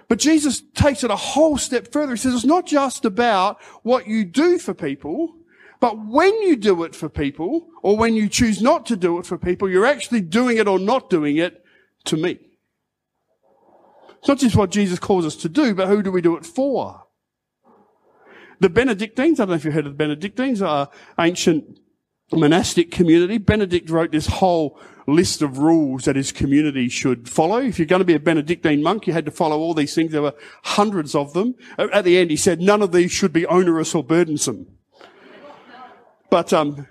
But 0.10 0.20
Jesus 0.20 0.62
takes 0.76 1.04
it 1.04 1.12
a 1.12 1.16
whole 1.16 1.58
step 1.58 1.92
further. 1.92 2.14
He 2.14 2.18
says 2.18 2.34
it's 2.34 2.46
not 2.46 2.66
just 2.66 3.06
about 3.06 3.62
what 3.84 4.08
you 4.08 4.26
do 4.26 4.58
for 4.58 4.74
people, 4.74 5.36
but 5.84 5.98
when 5.98 6.34
you 6.44 6.56
do 6.56 6.86
it 6.86 6.96
for 6.96 7.10
people, 7.10 7.68
or 7.82 7.98
when 7.98 8.13
you 8.13 8.30
choose 8.30 8.62
not 8.62 8.86
to 8.86 8.96
do 8.96 9.20
it 9.20 9.25
for 9.25 9.38
people, 9.38 9.70
you're 9.70 9.86
actually 9.86 10.22
doing 10.22 10.56
it 10.56 10.66
or 10.66 10.80
not 10.80 11.10
doing 11.10 11.36
it 11.36 11.62
to 12.06 12.16
me. 12.16 12.40
It's 14.20 14.30
not 14.30 14.38
just 14.38 14.56
what 14.56 14.72
Jesus 14.72 14.98
calls 14.98 15.25
us 15.25 15.36
to 15.36 15.50
do, 15.50 15.75
but 15.75 15.90
who 15.90 16.02
do 16.02 16.10
we 16.10 16.22
do 16.22 16.38
it 16.38 16.46
for? 16.46 17.04
The 18.62 18.70
Benedictines, 18.70 19.42
I 19.42 19.44
don't 19.44 19.50
know 19.50 19.56
if 19.56 19.66
you've 19.66 19.74
heard 19.74 19.86
of 19.86 19.92
the 19.92 19.98
Benedictines, 19.98 20.62
are 20.62 20.90
ancient 21.20 21.82
monastic 22.32 22.90
community. 22.90 23.38
Benedict 23.38 23.90
wrote 23.90 24.13
this 24.13 24.28
whole 24.28 24.80
list 25.06 25.42
of 25.42 25.58
rules 25.58 26.06
that 26.06 26.16
his 26.16 26.32
community 26.32 26.88
should 26.88 27.28
follow. 27.28 27.58
If 27.58 27.78
you're 27.78 27.88
going 27.88 28.00
to 28.00 28.06
be 28.06 28.16
a 28.16 28.22
Benedictine 28.22 28.82
monk, 28.82 29.06
you 29.06 29.12
had 29.12 29.25
to 29.25 29.32
follow 29.32 29.60
all 29.60 29.74
these 29.74 29.94
things. 29.94 30.13
There 30.13 30.22
were 30.22 30.36
hundreds 30.63 31.13
of 31.13 31.34
them. 31.34 31.56
At 31.78 32.06
the 32.06 32.18
end, 32.18 32.32
he 32.32 32.38
said 32.38 32.62
none 32.62 32.82
of 32.82 32.94
these 32.94 33.12
should 33.12 33.34
be 33.34 33.46
onerous 33.48 33.94
or 33.94 34.02
burdensome. 34.02 34.73
But 36.34 36.52
um, 36.52 36.88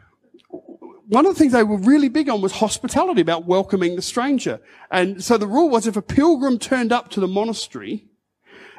one 1.08 1.26
of 1.26 1.34
the 1.34 1.38
things 1.40 1.52
they 1.52 1.64
were 1.64 1.76
really 1.76 2.08
big 2.08 2.28
on 2.28 2.40
was 2.40 2.52
hospitality, 2.52 3.22
about 3.22 3.44
welcoming 3.44 3.96
the 3.96 4.00
stranger. 4.00 4.60
And 4.88 5.20
so 5.20 5.36
the 5.36 5.48
rule 5.48 5.68
was 5.68 5.88
if 5.88 5.96
a 5.96 6.00
pilgrim 6.00 6.60
turned 6.60 6.92
up 6.92 7.08
to 7.10 7.18
the 7.18 7.26
monastery, 7.26 8.06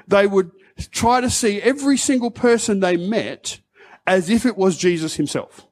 they 0.08 0.26
would 0.26 0.52
try 0.92 1.20
to 1.20 1.30
see 1.30 1.62
every 1.62 1.98
single 1.98 2.32
person 2.32 2.80
they 2.80 2.96
met 2.96 3.60
as 4.08 4.30
if 4.30 4.46
it 4.46 4.56
was 4.58 4.78
Jesus 4.78 5.18
himself. 5.18 5.68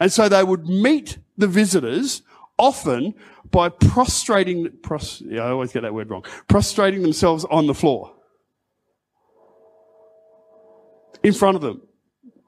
And 0.00 0.10
so 0.10 0.28
they 0.28 0.42
would 0.42 0.66
meet 0.66 1.18
the 1.38 1.46
visitors 1.46 2.22
often 2.58 3.14
by 3.52 3.68
prostrating, 3.68 4.68
pros, 4.82 5.22
yeah, 5.24 5.44
I 5.44 5.50
always 5.50 5.70
get 5.70 5.82
that 5.82 5.94
word 5.94 6.10
wrong, 6.10 6.24
prostrating 6.48 7.02
themselves 7.02 7.44
on 7.44 7.68
the 7.68 7.74
floor 7.74 8.16
in 11.22 11.32
front 11.32 11.54
of 11.54 11.62
them 11.62 11.82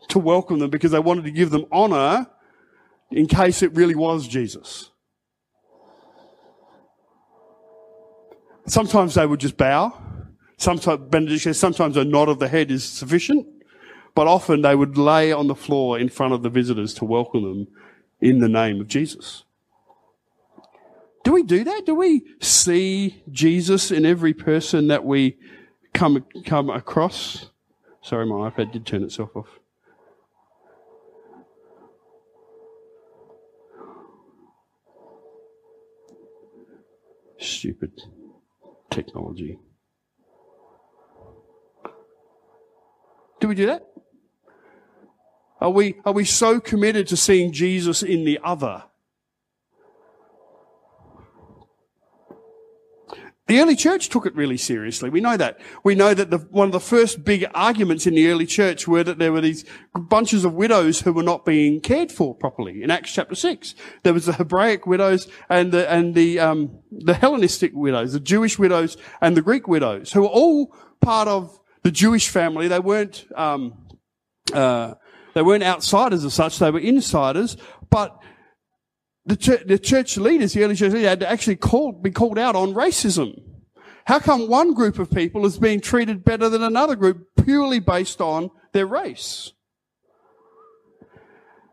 to 0.08 0.18
welcome 0.18 0.58
them 0.58 0.70
because 0.70 0.92
they 0.92 0.98
wanted 0.98 1.24
to 1.24 1.30
give 1.30 1.50
them 1.50 1.66
honor 1.72 2.26
in 3.10 3.26
case 3.26 3.62
it 3.62 3.74
really 3.74 3.94
was 3.94 4.28
Jesus. 4.28 4.90
Sometimes 8.66 9.14
they 9.14 9.26
would 9.26 9.40
just 9.40 9.56
bow. 9.56 9.94
Sometimes, 10.58 11.58
sometimes 11.58 11.96
a 11.96 12.04
nod 12.04 12.28
of 12.28 12.38
the 12.38 12.48
head 12.48 12.70
is 12.70 12.84
sufficient, 12.84 13.46
but 14.14 14.26
often 14.26 14.62
they 14.62 14.74
would 14.74 14.98
lay 14.98 15.32
on 15.32 15.46
the 15.46 15.54
floor 15.54 15.98
in 15.98 16.08
front 16.08 16.34
of 16.34 16.42
the 16.42 16.50
visitors 16.50 16.92
to 16.94 17.04
welcome 17.04 17.42
them 17.42 17.68
in 18.20 18.40
the 18.40 18.48
name 18.48 18.80
of 18.80 18.88
Jesus. 18.88 19.44
Do 21.24 21.32
we 21.32 21.42
do 21.42 21.64
that? 21.64 21.86
Do 21.86 21.94
we 21.94 22.24
see 22.40 23.22
Jesus 23.30 23.90
in 23.90 24.04
every 24.04 24.34
person 24.34 24.88
that 24.88 25.04
we 25.04 25.36
come, 25.94 26.24
come 26.44 26.70
across? 26.70 27.50
Sorry, 28.02 28.26
my 28.26 28.50
iPad 28.50 28.72
did 28.72 28.86
turn 28.86 29.02
itself 29.02 29.36
off. 29.36 29.58
Stupid 37.48 38.02
technology. 38.90 39.58
Do 43.40 43.48
we 43.48 43.54
do 43.54 43.66
that? 43.66 43.86
Are 45.58 45.70
we, 45.70 45.94
are 46.04 46.12
we 46.12 46.24
so 46.24 46.60
committed 46.60 47.08
to 47.08 47.16
seeing 47.16 47.52
Jesus 47.52 48.02
in 48.02 48.24
the 48.24 48.38
other? 48.44 48.84
The 53.48 53.60
early 53.60 53.76
church 53.76 54.10
took 54.10 54.26
it 54.26 54.34
really 54.34 54.58
seriously. 54.58 55.08
We 55.08 55.22
know 55.22 55.38
that. 55.38 55.58
We 55.82 55.94
know 55.94 56.12
that 56.12 56.30
the, 56.30 56.36
one 56.36 56.68
of 56.68 56.72
the 56.72 56.80
first 56.80 57.24
big 57.24 57.46
arguments 57.54 58.06
in 58.06 58.14
the 58.14 58.28
early 58.28 58.44
church 58.44 58.86
were 58.86 59.02
that 59.02 59.18
there 59.18 59.32
were 59.32 59.40
these 59.40 59.64
bunches 59.94 60.44
of 60.44 60.52
widows 60.52 61.00
who 61.00 61.14
were 61.14 61.22
not 61.22 61.46
being 61.46 61.80
cared 61.80 62.12
for 62.12 62.34
properly. 62.34 62.82
In 62.82 62.90
Acts 62.90 63.14
chapter 63.14 63.34
six, 63.34 63.74
there 64.02 64.12
was 64.12 64.26
the 64.26 64.34
Hebraic 64.34 64.86
widows 64.86 65.28
and 65.48 65.72
the 65.72 65.90
and 65.90 66.14
the 66.14 66.38
um, 66.38 66.78
the 66.92 67.14
Hellenistic 67.14 67.72
widows, 67.74 68.12
the 68.12 68.20
Jewish 68.20 68.58
widows 68.58 68.98
and 69.22 69.34
the 69.34 69.42
Greek 69.42 69.66
widows, 69.66 70.12
who 70.12 70.22
were 70.22 70.28
all 70.28 70.74
part 71.00 71.26
of 71.26 71.58
the 71.84 71.90
Jewish 71.90 72.28
family. 72.28 72.68
They 72.68 72.80
weren't 72.80 73.26
um, 73.34 73.78
uh, 74.52 74.94
they 75.32 75.40
weren't 75.40 75.64
outsiders 75.64 76.22
as 76.22 76.34
such; 76.34 76.58
they 76.58 76.70
were 76.70 76.80
insiders. 76.80 77.56
But 77.88 78.14
the 79.28 79.36
church, 79.36 79.62
the 79.66 79.78
church 79.78 80.16
leaders, 80.16 80.54
the 80.54 80.64
early 80.64 80.74
church 80.74 80.92
leaders, 80.92 81.08
had 81.08 81.22
actually 81.22 81.56
call, 81.56 81.92
be 81.92 82.10
called 82.10 82.38
out 82.38 82.56
on 82.56 82.72
racism. 82.72 83.42
How 84.06 84.18
come 84.18 84.48
one 84.48 84.72
group 84.72 84.98
of 84.98 85.10
people 85.10 85.44
is 85.44 85.58
being 85.58 85.82
treated 85.82 86.24
better 86.24 86.48
than 86.48 86.62
another 86.62 86.96
group 86.96 87.28
purely 87.44 87.78
based 87.78 88.22
on 88.22 88.50
their 88.72 88.86
race? 88.86 89.52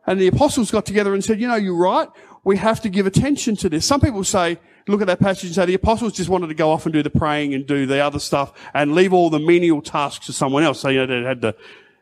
And 0.05 0.19
the 0.19 0.27
apostles 0.27 0.69
got 0.69 0.85
together 0.85 1.13
and 1.13 1.23
said, 1.23 1.39
you 1.39 1.47
know, 1.47 1.55
you're 1.55 1.77
right. 1.77 2.09
We 2.43 2.57
have 2.57 2.81
to 2.81 2.89
give 2.89 3.07
attention 3.07 3.55
to 3.57 3.69
this. 3.69 3.85
Some 3.85 4.01
people 4.01 4.25
say, 4.25 4.59
look 4.87 4.99
at 4.99 5.07
that 5.07 5.21
passage 5.21 5.45
and 5.45 5.55
say 5.55 5.65
the 5.65 5.73
apostles 5.75 6.11
just 6.11 6.29
wanted 6.29 6.47
to 6.47 6.53
go 6.53 6.71
off 6.71 6.85
and 6.85 6.91
do 6.91 7.01
the 7.01 7.09
praying 7.09 7.53
and 7.53 7.65
do 7.65 7.85
the 7.85 7.99
other 7.99 8.19
stuff 8.19 8.51
and 8.73 8.93
leave 8.93 9.13
all 9.13 9.29
the 9.29 9.39
menial 9.39 9.81
tasks 9.81 10.25
to 10.25 10.33
someone 10.33 10.63
else. 10.63 10.81
So, 10.81 10.89
you 10.89 11.07
know, 11.07 11.21
they 11.21 11.25
had 11.25 11.39
the, 11.39 11.55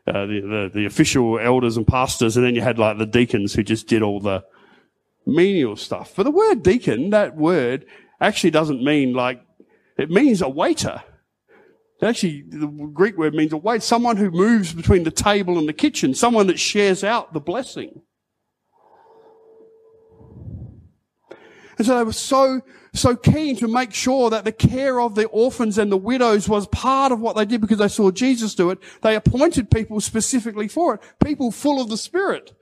uh, 0.06 0.26
the, 0.26 0.40
the, 0.40 0.70
the 0.74 0.84
official 0.84 1.38
elders 1.38 1.76
and 1.76 1.86
pastors 1.86 2.36
and 2.36 2.44
then 2.44 2.56
you 2.56 2.60
had 2.60 2.76
like 2.76 2.98
the 2.98 3.06
deacons 3.06 3.54
who 3.54 3.62
just 3.62 3.86
did 3.86 4.02
all 4.02 4.18
the, 4.18 4.44
menial 5.26 5.76
stuff. 5.76 6.14
But 6.16 6.24
the 6.24 6.30
word 6.30 6.62
deacon, 6.62 7.10
that 7.10 7.36
word 7.36 7.86
actually 8.20 8.50
doesn't 8.50 8.82
mean 8.82 9.12
like, 9.12 9.40
it 9.96 10.10
means 10.10 10.42
a 10.42 10.48
waiter. 10.48 11.02
Actually, 12.02 12.42
the 12.48 12.66
Greek 12.66 13.16
word 13.16 13.34
means 13.34 13.52
a 13.52 13.56
waiter, 13.56 13.80
someone 13.80 14.16
who 14.16 14.30
moves 14.30 14.74
between 14.74 15.04
the 15.04 15.10
table 15.10 15.58
and 15.58 15.68
the 15.68 15.72
kitchen, 15.72 16.14
someone 16.14 16.48
that 16.48 16.58
shares 16.58 17.02
out 17.02 17.32
the 17.32 17.40
blessing. 17.40 18.02
And 21.78 21.86
so 21.86 21.96
they 21.96 22.04
were 22.04 22.12
so, 22.12 22.60
so 22.92 23.16
keen 23.16 23.56
to 23.56 23.68
make 23.68 23.92
sure 23.92 24.30
that 24.30 24.44
the 24.44 24.52
care 24.52 25.00
of 25.00 25.14
the 25.14 25.26
orphans 25.26 25.78
and 25.78 25.90
the 25.90 25.96
widows 25.96 26.48
was 26.48 26.66
part 26.68 27.10
of 27.10 27.20
what 27.20 27.36
they 27.36 27.44
did 27.44 27.60
because 27.60 27.78
they 27.78 27.88
saw 27.88 28.10
Jesus 28.10 28.54
do 28.54 28.70
it. 28.70 28.78
They 29.02 29.16
appointed 29.16 29.70
people 29.70 30.00
specifically 30.00 30.68
for 30.68 30.94
it, 30.94 31.00
people 31.24 31.50
full 31.50 31.80
of 31.80 31.88
the 31.88 31.96
Spirit. 31.96 32.52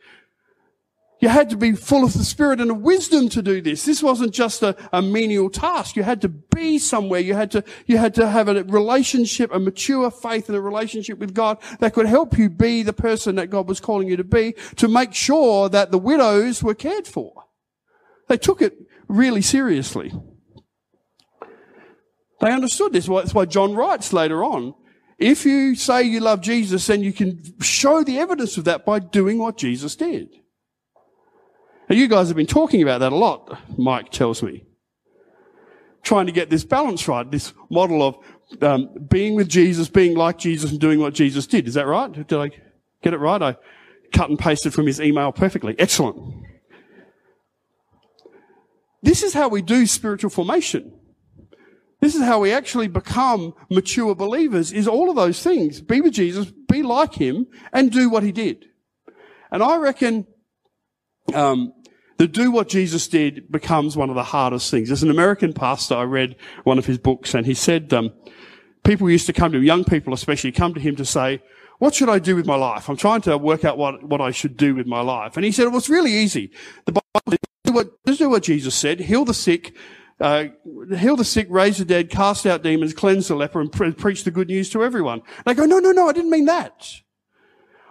You 1.22 1.28
had 1.28 1.50
to 1.50 1.56
be 1.56 1.70
full 1.74 2.02
of 2.02 2.14
the 2.14 2.24
Spirit 2.24 2.60
and 2.60 2.68
of 2.68 2.78
wisdom 2.78 3.28
to 3.28 3.42
do 3.42 3.60
this. 3.60 3.84
This 3.84 4.02
wasn't 4.02 4.34
just 4.34 4.60
a, 4.64 4.74
a 4.92 5.00
menial 5.00 5.50
task. 5.50 5.94
You 5.94 6.02
had 6.02 6.20
to 6.22 6.28
be 6.28 6.80
somewhere. 6.80 7.20
You 7.20 7.34
had 7.34 7.52
to, 7.52 7.62
you 7.86 7.96
had 7.96 8.12
to 8.16 8.28
have 8.28 8.48
a 8.48 8.64
relationship, 8.64 9.54
a 9.54 9.60
mature 9.60 10.10
faith 10.10 10.48
and 10.48 10.58
a 10.58 10.60
relationship 10.60 11.20
with 11.20 11.32
God 11.32 11.58
that 11.78 11.94
could 11.94 12.06
help 12.06 12.36
you 12.36 12.50
be 12.50 12.82
the 12.82 12.92
person 12.92 13.36
that 13.36 13.50
God 13.50 13.68
was 13.68 13.78
calling 13.78 14.08
you 14.08 14.16
to 14.16 14.24
be 14.24 14.56
to 14.74 14.88
make 14.88 15.14
sure 15.14 15.68
that 15.68 15.92
the 15.92 15.98
widows 15.98 16.60
were 16.60 16.74
cared 16.74 17.06
for. 17.06 17.44
They 18.26 18.36
took 18.36 18.60
it 18.60 18.76
really 19.06 19.42
seriously. 19.42 20.12
They 22.40 22.50
understood 22.50 22.94
this. 22.94 23.06
That's 23.06 23.32
why 23.32 23.44
John 23.44 23.76
writes 23.76 24.12
later 24.12 24.42
on. 24.42 24.74
If 25.18 25.46
you 25.46 25.76
say 25.76 26.02
you 26.02 26.18
love 26.18 26.40
Jesus, 26.40 26.84
then 26.88 27.00
you 27.00 27.12
can 27.12 27.40
show 27.60 28.02
the 28.02 28.18
evidence 28.18 28.56
of 28.56 28.64
that 28.64 28.84
by 28.84 28.98
doing 28.98 29.38
what 29.38 29.56
Jesus 29.56 29.94
did. 29.94 30.41
Now, 31.88 31.96
you 31.96 32.08
guys 32.08 32.28
have 32.28 32.36
been 32.36 32.46
talking 32.46 32.82
about 32.82 32.98
that 32.98 33.12
a 33.12 33.16
lot, 33.16 33.58
Mike 33.78 34.10
tells 34.10 34.42
me. 34.42 34.64
Trying 36.02 36.26
to 36.26 36.32
get 36.32 36.50
this 36.50 36.64
balance 36.64 37.06
right, 37.06 37.30
this 37.30 37.52
model 37.70 38.02
of 38.02 38.16
um, 38.62 38.90
being 39.08 39.34
with 39.34 39.48
Jesus, 39.48 39.88
being 39.88 40.16
like 40.16 40.38
Jesus, 40.38 40.70
and 40.70 40.80
doing 40.80 41.00
what 41.00 41.14
Jesus 41.14 41.46
did. 41.46 41.68
Is 41.68 41.74
that 41.74 41.86
right? 41.86 42.12
Did 42.12 42.32
I 42.32 42.50
get 43.02 43.14
it 43.14 43.18
right? 43.18 43.40
I 43.40 43.56
cut 44.12 44.30
and 44.30 44.38
pasted 44.38 44.74
from 44.74 44.86
his 44.86 45.00
email 45.00 45.32
perfectly. 45.32 45.74
Excellent. 45.78 46.44
This 49.02 49.22
is 49.22 49.34
how 49.34 49.48
we 49.48 49.62
do 49.62 49.86
spiritual 49.86 50.30
formation. 50.30 50.92
This 52.00 52.14
is 52.14 52.22
how 52.22 52.40
we 52.40 52.52
actually 52.52 52.88
become 52.88 53.54
mature 53.70 54.14
believers 54.14 54.72
is 54.72 54.88
all 54.88 55.08
of 55.08 55.16
those 55.16 55.42
things. 55.42 55.80
Be 55.80 56.00
with 56.00 56.12
Jesus, 56.12 56.50
be 56.50 56.82
like 56.82 57.14
him, 57.14 57.46
and 57.72 57.92
do 57.92 58.10
what 58.10 58.22
he 58.22 58.32
did. 58.32 58.66
And 59.52 59.62
I 59.62 59.76
reckon 59.76 60.26
um, 61.34 61.72
to 62.18 62.26
do 62.26 62.50
what 62.50 62.68
Jesus 62.68 63.08
did 63.08 63.50
becomes 63.50 63.96
one 63.96 64.10
of 64.10 64.14
the 64.14 64.22
hardest 64.22 64.70
things. 64.70 64.90
As 64.90 65.02
an 65.02 65.10
American 65.10 65.52
pastor, 65.52 65.96
I 65.96 66.02
read 66.04 66.36
one 66.64 66.78
of 66.78 66.86
his 66.86 66.98
books 66.98 67.34
and 67.34 67.46
he 67.46 67.54
said, 67.54 67.92
um, 67.92 68.12
people 68.84 69.10
used 69.10 69.26
to 69.26 69.32
come 69.32 69.52
to 69.52 69.58
him, 69.58 69.64
young 69.64 69.84
people 69.84 70.14
especially, 70.14 70.52
come 70.52 70.74
to 70.74 70.80
him 70.80 70.96
to 70.96 71.04
say, 71.04 71.42
what 71.78 71.94
should 71.94 72.08
I 72.08 72.20
do 72.20 72.36
with 72.36 72.46
my 72.46 72.54
life? 72.54 72.88
I'm 72.88 72.96
trying 72.96 73.22
to 73.22 73.36
work 73.36 73.64
out 73.64 73.76
what, 73.76 74.04
what 74.04 74.20
I 74.20 74.30
should 74.30 74.56
do 74.56 74.74
with 74.74 74.86
my 74.86 75.00
life. 75.00 75.36
And 75.36 75.44
he 75.44 75.50
said, 75.50 75.66
well, 75.66 75.78
it's 75.78 75.88
really 75.88 76.12
easy. 76.12 76.52
The 76.86 76.92
Bible 76.92 77.38
do 77.64 77.72
what, 77.72 77.90
just 78.06 78.20
do 78.20 78.30
what 78.30 78.44
Jesus 78.44 78.74
said, 78.74 79.00
heal 79.00 79.24
the 79.24 79.34
sick, 79.34 79.74
uh, 80.20 80.44
heal 80.96 81.16
the 81.16 81.24
sick, 81.24 81.48
raise 81.50 81.78
the 81.78 81.84
dead, 81.84 82.08
cast 82.08 82.46
out 82.46 82.62
demons, 82.62 82.94
cleanse 82.94 83.26
the 83.26 83.34
leper, 83.34 83.60
and 83.60 83.72
pre- 83.72 83.92
preach 83.92 84.22
the 84.22 84.30
good 84.30 84.48
news 84.48 84.70
to 84.70 84.84
everyone. 84.84 85.22
They 85.44 85.54
go, 85.54 85.64
no, 85.64 85.80
no, 85.80 85.90
no, 85.90 86.08
I 86.08 86.12
didn't 86.12 86.30
mean 86.30 86.44
that. 86.44 87.00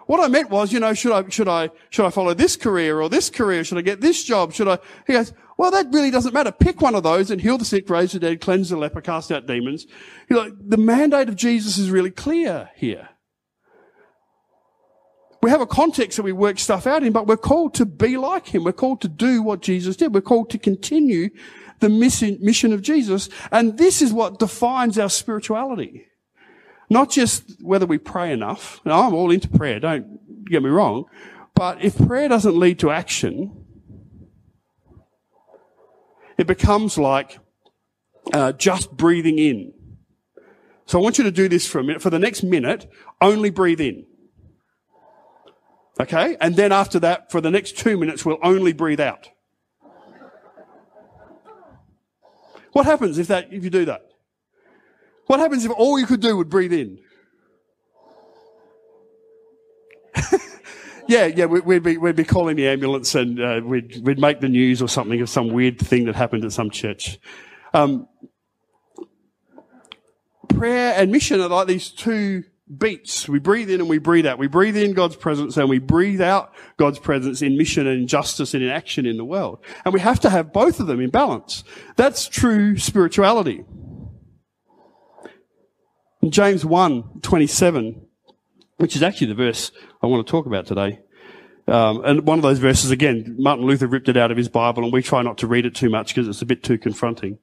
What 0.06 0.20
I 0.20 0.28
meant 0.28 0.50
was, 0.50 0.72
you 0.72 0.80
know, 0.80 0.94
should 0.94 1.12
I, 1.12 1.28
should 1.28 1.48
I, 1.48 1.70
should 1.90 2.06
I 2.06 2.10
follow 2.10 2.34
this 2.34 2.56
career 2.56 3.00
or 3.00 3.08
this 3.08 3.30
career? 3.30 3.64
Should 3.64 3.78
I 3.78 3.82
get 3.82 4.00
this 4.00 4.24
job? 4.24 4.52
Should 4.52 4.68
I, 4.68 4.78
he 5.06 5.12
goes, 5.12 5.32
well, 5.56 5.70
that 5.70 5.86
really 5.92 6.10
doesn't 6.10 6.34
matter. 6.34 6.50
Pick 6.50 6.80
one 6.80 6.94
of 6.94 7.02
those 7.02 7.30
and 7.30 7.40
heal 7.40 7.58
the 7.58 7.64
sick, 7.64 7.88
raise 7.88 8.12
the 8.12 8.18
dead, 8.18 8.40
cleanse 8.40 8.70
the 8.70 8.76
leper, 8.76 9.00
cast 9.00 9.30
out 9.30 9.46
demons. 9.46 9.86
You 10.28 10.36
know, 10.36 10.50
the 10.58 10.76
mandate 10.76 11.28
of 11.28 11.36
Jesus 11.36 11.78
is 11.78 11.90
really 11.90 12.10
clear 12.10 12.70
here. 12.74 13.10
We 15.42 15.50
have 15.50 15.60
a 15.60 15.66
context 15.66 16.16
that 16.16 16.22
we 16.22 16.32
work 16.32 16.58
stuff 16.58 16.86
out 16.86 17.02
in, 17.02 17.12
but 17.12 17.26
we're 17.26 17.36
called 17.36 17.74
to 17.74 17.84
be 17.86 18.16
like 18.16 18.48
him. 18.48 18.62
We're 18.62 18.72
called 18.72 19.00
to 19.00 19.08
do 19.08 19.42
what 19.42 19.60
Jesus 19.60 19.96
did. 19.96 20.14
We're 20.14 20.20
called 20.20 20.50
to 20.50 20.58
continue 20.58 21.30
the 21.80 21.88
mission, 21.88 22.72
of 22.72 22.80
Jesus. 22.80 23.28
And 23.50 23.76
this 23.76 24.00
is 24.02 24.12
what 24.12 24.38
defines 24.38 24.98
our 24.98 25.10
spirituality. 25.10 26.06
Not 26.92 27.10
just 27.10 27.62
whether 27.62 27.86
we 27.86 27.98
pray 27.98 28.32
enough. 28.32 28.80
Now, 28.84 29.02
I'm 29.02 29.14
all 29.14 29.30
into 29.30 29.48
prayer, 29.48 29.80
don't 29.80 30.44
get 30.44 30.62
me 30.62 30.70
wrong. 30.70 31.06
But 31.54 31.82
if 31.82 31.96
prayer 31.96 32.28
doesn't 32.28 32.56
lead 32.56 32.78
to 32.80 32.90
action, 32.90 33.64
it 36.38 36.46
becomes 36.46 36.98
like 36.98 37.38
uh, 38.32 38.52
just 38.52 38.96
breathing 38.96 39.38
in. 39.38 39.72
So 40.86 40.98
I 40.98 41.02
want 41.02 41.18
you 41.18 41.24
to 41.24 41.30
do 41.30 41.48
this 41.48 41.66
for 41.66 41.78
a 41.78 41.84
minute. 41.84 42.02
For 42.02 42.10
the 42.10 42.18
next 42.18 42.42
minute, 42.42 42.90
only 43.20 43.50
breathe 43.50 43.80
in. 43.80 44.04
Okay? 46.00 46.36
And 46.40 46.56
then 46.56 46.72
after 46.72 46.98
that, 47.00 47.30
for 47.30 47.40
the 47.40 47.50
next 47.50 47.78
two 47.78 47.96
minutes, 47.96 48.24
we'll 48.24 48.38
only 48.42 48.72
breathe 48.72 49.00
out. 49.00 49.30
What 52.72 52.86
happens 52.86 53.18
if 53.18 53.28
that, 53.28 53.52
if 53.52 53.64
you 53.64 53.70
do 53.70 53.84
that? 53.84 54.11
What 55.26 55.40
happens 55.40 55.64
if 55.64 55.72
all 55.72 55.98
you 55.98 56.06
could 56.06 56.20
do 56.20 56.36
would 56.36 56.48
breathe 56.48 56.72
in? 56.72 56.98
yeah, 61.08 61.26
yeah, 61.26 61.46
we'd 61.46 61.82
be, 61.82 61.96
we'd 61.96 62.16
be 62.16 62.24
calling 62.24 62.56
the 62.56 62.68
ambulance 62.68 63.14
and 63.14 63.40
uh, 63.40 63.60
we'd, 63.64 64.04
we'd 64.04 64.18
make 64.18 64.40
the 64.40 64.48
news 64.48 64.82
or 64.82 64.88
something 64.88 65.20
of 65.20 65.28
some 65.28 65.48
weird 65.48 65.78
thing 65.78 66.04
that 66.06 66.16
happened 66.16 66.44
at 66.44 66.52
some 66.52 66.70
church. 66.70 67.18
Um, 67.74 68.08
prayer 70.48 70.94
and 70.96 71.10
mission 71.10 71.40
are 71.40 71.48
like 71.48 71.66
these 71.66 71.90
two 71.90 72.44
beats. 72.78 73.28
We 73.28 73.38
breathe 73.38 73.70
in 73.70 73.80
and 73.80 73.88
we 73.88 73.98
breathe 73.98 74.26
out. 74.26 74.38
We 74.38 74.46
breathe 74.46 74.76
in 74.76 74.92
God's 74.92 75.16
presence 75.16 75.56
and 75.56 75.68
we 75.68 75.78
breathe 75.78 76.20
out 76.20 76.52
God's 76.76 76.98
presence 76.98 77.42
in 77.42 77.56
mission 77.56 77.86
and 77.86 78.02
in 78.02 78.06
justice 78.06 78.54
and 78.54 78.62
in 78.62 78.70
action 78.70 79.06
in 79.06 79.16
the 79.16 79.24
world. 79.24 79.64
And 79.84 79.92
we 79.92 80.00
have 80.00 80.20
to 80.20 80.30
have 80.30 80.52
both 80.52 80.80
of 80.80 80.86
them 80.86 81.00
in 81.00 81.10
balance. 81.10 81.64
That's 81.96 82.28
true 82.28 82.78
spirituality. 82.78 83.64
In 86.22 86.30
James 86.30 86.64
1, 86.64 87.20
27, 87.22 88.00
which 88.76 88.94
is 88.94 89.02
actually 89.02 89.26
the 89.26 89.34
verse 89.34 89.72
I 90.00 90.06
want 90.06 90.24
to 90.24 90.30
talk 90.30 90.46
about 90.46 90.66
today. 90.66 91.00
Um, 91.66 92.04
and 92.04 92.24
one 92.24 92.38
of 92.38 92.42
those 92.42 92.60
verses, 92.60 92.92
again, 92.92 93.34
Martin 93.40 93.66
Luther 93.66 93.88
ripped 93.88 94.08
it 94.08 94.16
out 94.16 94.30
of 94.30 94.36
his 94.36 94.48
Bible, 94.48 94.84
and 94.84 94.92
we 94.92 95.02
try 95.02 95.22
not 95.22 95.36
to 95.38 95.48
read 95.48 95.66
it 95.66 95.74
too 95.74 95.90
much 95.90 96.14
because 96.14 96.28
it's 96.28 96.40
a 96.40 96.46
bit 96.46 96.62
too 96.62 96.78
confronting. 96.78 97.38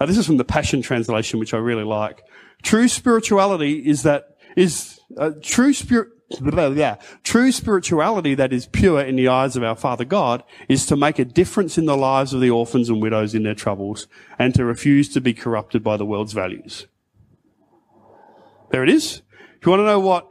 Uh, 0.00 0.06
this 0.06 0.16
is 0.16 0.26
from 0.26 0.38
the 0.38 0.44
Passion 0.44 0.80
Translation, 0.80 1.38
which 1.38 1.52
I 1.52 1.58
really 1.58 1.84
like. 1.84 2.22
True 2.62 2.88
spirituality 2.88 3.86
is 3.86 4.04
that 4.04 4.38
is 4.56 4.98
uh, 5.18 5.32
true 5.42 5.74
spirit. 5.74 6.08
Yeah, 6.40 6.96
true 7.22 7.52
spirituality 7.52 8.34
that 8.34 8.54
is 8.54 8.66
pure 8.66 9.02
in 9.02 9.16
the 9.16 9.28
eyes 9.28 9.54
of 9.54 9.62
our 9.62 9.76
Father 9.76 10.06
God 10.06 10.42
is 10.68 10.86
to 10.86 10.96
make 10.96 11.18
a 11.18 11.24
difference 11.26 11.76
in 11.76 11.84
the 11.84 11.96
lives 11.96 12.32
of 12.32 12.40
the 12.40 12.50
orphans 12.50 12.88
and 12.88 13.02
widows 13.02 13.34
in 13.34 13.42
their 13.42 13.54
troubles 13.54 14.08
and 14.38 14.54
to 14.54 14.64
refuse 14.64 15.10
to 15.10 15.20
be 15.20 15.34
corrupted 15.34 15.84
by 15.84 15.98
the 15.98 16.06
world's 16.06 16.32
values. 16.32 16.86
There 18.74 18.82
it 18.82 18.88
is. 18.88 19.22
If 19.60 19.64
you 19.64 19.70
want 19.70 19.82
to 19.82 19.84
know 19.84 20.00
what, 20.00 20.28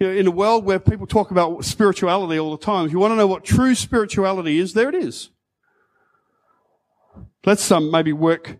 you 0.00 0.08
know, 0.08 0.12
in 0.12 0.26
a 0.26 0.30
world 0.32 0.64
where 0.64 0.80
people 0.80 1.06
talk 1.06 1.30
about 1.30 1.64
spirituality 1.64 2.40
all 2.40 2.50
the 2.50 2.58
time, 2.58 2.86
if 2.86 2.90
you 2.90 2.98
want 2.98 3.12
to 3.12 3.16
know 3.16 3.28
what 3.28 3.44
true 3.44 3.76
spirituality 3.76 4.58
is, 4.58 4.72
there 4.74 4.88
it 4.88 4.96
is. 4.96 5.30
Let's 7.46 7.70
um, 7.70 7.92
maybe 7.92 8.12
work 8.12 8.58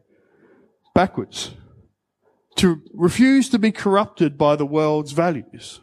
backwards. 0.95 1.51
To 2.59 2.81
refuse 2.93 3.49
to 3.49 3.59
be 3.59 3.73
corrupted 3.73 4.39
by 4.39 4.55
the 4.55 4.65
world's 4.65 5.11
values. 5.11 5.81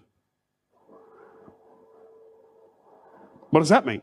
What 3.49 3.59
does 3.59 3.67
that 3.67 3.85
mean? 3.85 4.01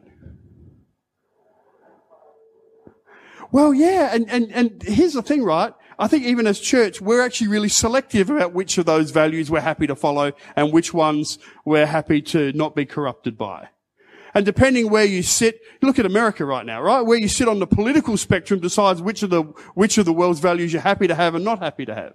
Well, 3.50 3.72
yeah, 3.72 4.10
and, 4.12 4.28
and, 4.28 4.52
and 4.52 4.82
here's 4.82 5.14
the 5.14 5.22
thing, 5.22 5.42
right? 5.42 5.72
I 5.98 6.06
think 6.06 6.24
even 6.24 6.46
as 6.46 6.60
church, 6.60 7.00
we're 7.00 7.20
actually 7.20 7.48
really 7.48 7.68
selective 7.68 8.30
about 8.30 8.52
which 8.52 8.78
of 8.78 8.86
those 8.86 9.10
values 9.10 9.50
we're 9.50 9.60
happy 9.60 9.86
to 9.88 9.96
follow 9.96 10.32
and 10.54 10.72
which 10.72 10.94
ones 10.94 11.38
we're 11.64 11.86
happy 11.86 12.22
to 12.22 12.52
not 12.52 12.76
be 12.76 12.86
corrupted 12.86 13.36
by. 13.36 13.68
And 14.34 14.46
depending 14.46 14.90
where 14.90 15.04
you 15.04 15.22
sit, 15.22 15.60
look 15.82 15.98
at 15.98 16.06
America 16.06 16.44
right 16.44 16.64
now, 16.64 16.80
right? 16.80 17.00
Where 17.00 17.18
you 17.18 17.26
sit 17.26 17.48
on 17.48 17.58
the 17.58 17.66
political 17.66 18.16
spectrum 18.16 18.60
decides 18.60 19.02
which 19.02 19.24
of 19.24 19.30
the, 19.30 19.42
which 19.74 19.98
of 19.98 20.04
the 20.04 20.12
world's 20.12 20.38
values 20.38 20.72
you're 20.72 20.82
happy 20.82 21.08
to 21.08 21.14
have 21.14 21.34
and 21.34 21.44
not 21.44 21.58
happy 21.58 21.84
to 21.86 21.94
have. 21.94 22.14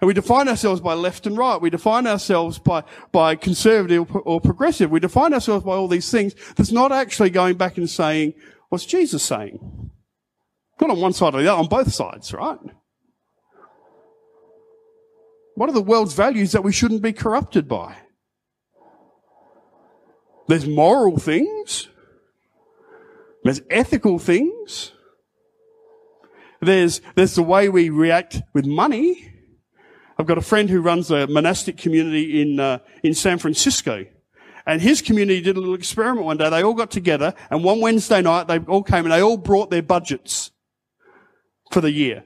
And 0.00 0.08
we 0.08 0.14
define 0.14 0.48
ourselves 0.48 0.80
by 0.80 0.94
left 0.94 1.26
and 1.26 1.38
right. 1.38 1.60
We 1.60 1.70
define 1.70 2.06
ourselves 2.06 2.58
by, 2.58 2.82
by 3.12 3.36
conservative 3.36 4.10
or 4.24 4.40
progressive. 4.40 4.90
We 4.90 4.98
define 4.98 5.32
ourselves 5.32 5.64
by 5.64 5.76
all 5.76 5.88
these 5.88 6.10
things 6.10 6.34
that's 6.56 6.72
not 6.72 6.90
actually 6.90 7.30
going 7.30 7.56
back 7.56 7.76
and 7.76 7.88
saying, 7.88 8.34
what's 8.70 8.84
Jesus 8.84 9.22
saying? 9.22 9.92
Not 10.80 10.90
on 10.90 11.00
one 11.00 11.12
side 11.12 11.34
or 11.34 11.42
the 11.42 11.52
other, 11.52 11.60
on 11.60 11.68
both 11.68 11.92
sides, 11.92 12.32
right? 12.32 12.58
What 15.54 15.68
are 15.68 15.72
the 15.72 15.82
world's 15.82 16.14
values 16.14 16.52
that 16.52 16.64
we 16.64 16.72
shouldn't 16.72 17.02
be 17.02 17.12
corrupted 17.12 17.68
by? 17.68 17.96
There's 20.48 20.66
moral 20.66 21.18
things. 21.18 21.88
There's 23.44 23.62
ethical 23.70 24.18
things. 24.18 24.92
There's, 26.60 27.00
there's 27.14 27.34
the 27.34 27.42
way 27.42 27.68
we 27.68 27.90
react 27.90 28.42
with 28.52 28.66
money. 28.66 29.32
I've 30.18 30.26
got 30.26 30.38
a 30.38 30.42
friend 30.42 30.70
who 30.70 30.80
runs 30.80 31.10
a 31.10 31.26
monastic 31.26 31.76
community 31.76 32.40
in, 32.40 32.58
uh, 32.58 32.78
in 33.02 33.14
San 33.14 33.38
Francisco. 33.38 34.06
And 34.66 34.80
his 34.80 35.02
community 35.02 35.40
did 35.40 35.56
a 35.56 35.60
little 35.60 35.74
experiment 35.74 36.24
one 36.24 36.38
day. 36.38 36.48
They 36.48 36.62
all 36.62 36.74
got 36.74 36.90
together 36.90 37.34
and 37.50 37.62
one 37.62 37.80
Wednesday 37.80 38.22
night 38.22 38.48
they 38.48 38.58
all 38.60 38.82
came 38.82 39.04
and 39.04 39.12
they 39.12 39.22
all 39.22 39.36
brought 39.36 39.70
their 39.70 39.82
budgets 39.82 40.50
for 41.70 41.80
the 41.80 41.90
year 41.90 42.24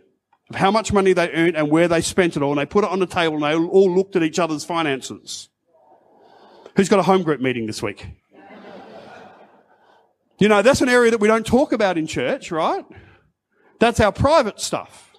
of 0.51 0.57
how 0.57 0.71
much 0.71 0.93
money 0.93 1.13
they 1.13 1.31
earned 1.31 1.57
and 1.57 1.71
where 1.71 1.89
they 1.89 2.01
spent 2.01 2.37
it 2.37 2.43
all. 2.43 2.53
And 2.53 2.61
they 2.61 2.67
put 2.67 2.85
it 2.85 2.91
on 2.91 2.99
the 2.99 3.07
table 3.07 3.35
and 3.35 3.45
they 3.45 3.55
all 3.55 3.95
looked 3.95 4.17
at 4.17 4.23
each 4.23 4.39
other's 4.39 4.65
finances. 4.65 5.49
Who's 6.77 6.89
got 6.89 6.99
a 6.99 7.03
home 7.03 7.23
group 7.23 7.41
meeting 7.41 7.67
this 7.67 7.83
week? 7.83 8.07
You 10.39 10.49
know, 10.49 10.63
that's 10.63 10.81
an 10.81 10.89
area 10.89 11.11
that 11.11 11.19
we 11.19 11.27
don't 11.27 11.45
talk 11.45 11.73
about 11.73 11.99
in 11.99 12.07
church, 12.07 12.53
right? 12.53 12.85
That's 13.81 13.99
our 13.99 14.13
private 14.13 14.61
stuff. 14.61 15.13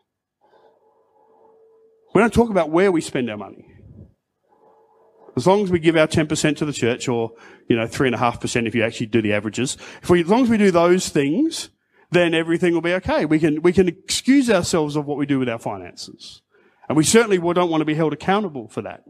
We 2.15 2.21
don't 2.21 2.33
talk 2.33 2.49
about 2.49 2.69
where 2.69 2.91
we 2.91 3.01
spend 3.01 3.29
our 3.29 3.37
money. 3.37 3.65
As 5.35 5.45
long 5.45 5.63
as 5.63 5.69
we 5.69 5.79
give 5.79 5.95
our 5.95 6.07
10% 6.07 6.57
to 6.57 6.65
the 6.65 6.73
church 6.73 7.07
or, 7.07 7.33
you 7.67 7.75
know, 7.75 7.85
3.5% 7.85 8.67
if 8.67 8.75
you 8.75 8.83
actually 8.83 9.05
do 9.07 9.21
the 9.21 9.33
averages. 9.33 9.77
If 10.01 10.09
we, 10.09 10.21
as 10.21 10.27
long 10.27 10.43
as 10.43 10.49
we 10.49 10.57
do 10.57 10.71
those 10.71 11.09
things, 11.09 11.69
then 12.11 12.33
everything 12.33 12.73
will 12.73 12.81
be 12.81 12.93
okay. 12.93 13.25
We 13.25 13.39
can, 13.39 13.61
we 13.61 13.73
can 13.73 13.87
excuse 13.87 14.49
ourselves 14.49 14.95
of 14.95 15.05
what 15.05 15.17
we 15.17 15.25
do 15.25 15.39
with 15.39 15.49
our 15.49 15.59
finances. 15.59 16.41
And 16.87 16.97
we 16.97 17.03
certainly 17.03 17.37
don't 17.37 17.69
want 17.69 17.81
to 17.81 17.85
be 17.85 17.93
held 17.93 18.13
accountable 18.13 18.67
for 18.67 18.81
that. 18.81 19.03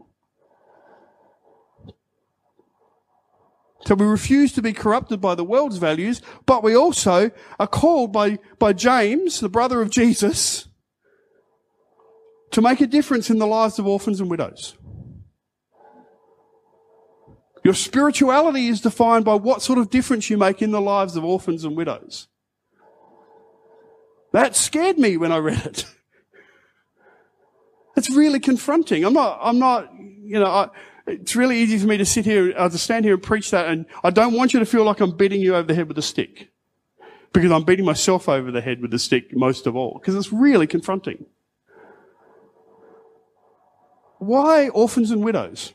So 3.86 3.94
we 3.94 4.04
refuse 4.04 4.52
to 4.52 4.62
be 4.62 4.74
corrupted 4.74 5.22
by 5.22 5.34
the 5.34 5.44
world's 5.44 5.78
values, 5.78 6.20
but 6.44 6.62
we 6.62 6.76
also 6.76 7.30
are 7.58 7.66
called 7.66 8.12
by, 8.12 8.38
by 8.58 8.74
James, 8.74 9.40
the 9.40 9.48
brother 9.48 9.80
of 9.80 9.90
Jesus, 9.90 10.68
to 12.50 12.60
make 12.60 12.82
a 12.82 12.86
difference 12.86 13.30
in 13.30 13.38
the 13.38 13.46
lives 13.46 13.78
of 13.78 13.86
orphans 13.86 14.20
and 14.20 14.30
widows. 14.30 14.76
Your 17.64 17.74
spirituality 17.74 18.68
is 18.68 18.82
defined 18.82 19.24
by 19.24 19.34
what 19.34 19.62
sort 19.62 19.78
of 19.78 19.88
difference 19.88 20.28
you 20.28 20.36
make 20.36 20.60
in 20.60 20.70
the 20.70 20.80
lives 20.80 21.16
of 21.16 21.24
orphans 21.24 21.64
and 21.64 21.76
widows. 21.76 22.28
That 24.32 24.54
scared 24.54 24.98
me 24.98 25.16
when 25.16 25.32
I 25.32 25.38
read 25.38 25.66
it. 25.66 25.86
It's 27.96 28.10
really 28.10 28.40
confronting. 28.40 29.04
I'm 29.04 29.12
not, 29.12 29.38
I'm 29.42 29.58
not, 29.58 29.92
you 29.98 30.38
know, 30.38 30.46
I, 30.46 30.68
it's 31.06 31.34
really 31.34 31.58
easy 31.58 31.78
for 31.78 31.86
me 31.86 31.96
to 31.96 32.04
sit 32.06 32.24
here, 32.24 32.54
uh, 32.56 32.68
to 32.68 32.78
stand 32.78 33.04
here 33.04 33.14
and 33.14 33.22
preach 33.22 33.50
that, 33.50 33.66
and 33.66 33.86
I 34.04 34.10
don't 34.10 34.34
want 34.34 34.54
you 34.54 34.60
to 34.60 34.66
feel 34.66 34.84
like 34.84 35.00
I'm 35.00 35.16
beating 35.16 35.40
you 35.40 35.56
over 35.56 35.66
the 35.66 35.74
head 35.74 35.88
with 35.88 35.98
a 35.98 36.02
stick. 36.02 36.50
Because 37.32 37.52
I'm 37.52 37.64
beating 37.64 37.84
myself 37.84 38.28
over 38.28 38.50
the 38.50 38.60
head 38.60 38.80
with 38.80 38.90
the 38.90 38.98
stick 38.98 39.36
most 39.36 39.66
of 39.66 39.76
all. 39.76 39.98
Because 40.00 40.16
it's 40.16 40.32
really 40.32 40.66
confronting. 40.66 41.26
Why 44.18 44.68
orphans 44.68 45.10
and 45.10 45.24
widows? 45.24 45.72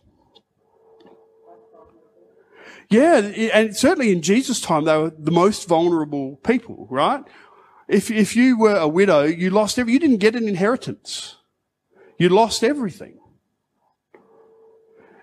Yeah, 2.90 3.18
and 3.18 3.76
certainly 3.76 4.12
in 4.12 4.22
Jesus' 4.22 4.62
time, 4.62 4.86
they 4.86 4.98
were 4.98 5.14
the 5.18 5.32
most 5.32 5.68
vulnerable 5.68 6.36
people, 6.38 6.88
right? 6.90 7.24
If, 7.88 8.10
if 8.10 8.36
you 8.36 8.58
were 8.58 8.76
a 8.76 8.88
widow, 8.88 9.24
you 9.24 9.50
lost 9.50 9.78
every, 9.78 9.94
you 9.94 10.00
didn't 10.00 10.18
get 10.18 10.36
an 10.36 10.48
inheritance. 10.48 11.36
You 12.18 12.30
lost 12.30 12.64
everything. 12.64 13.20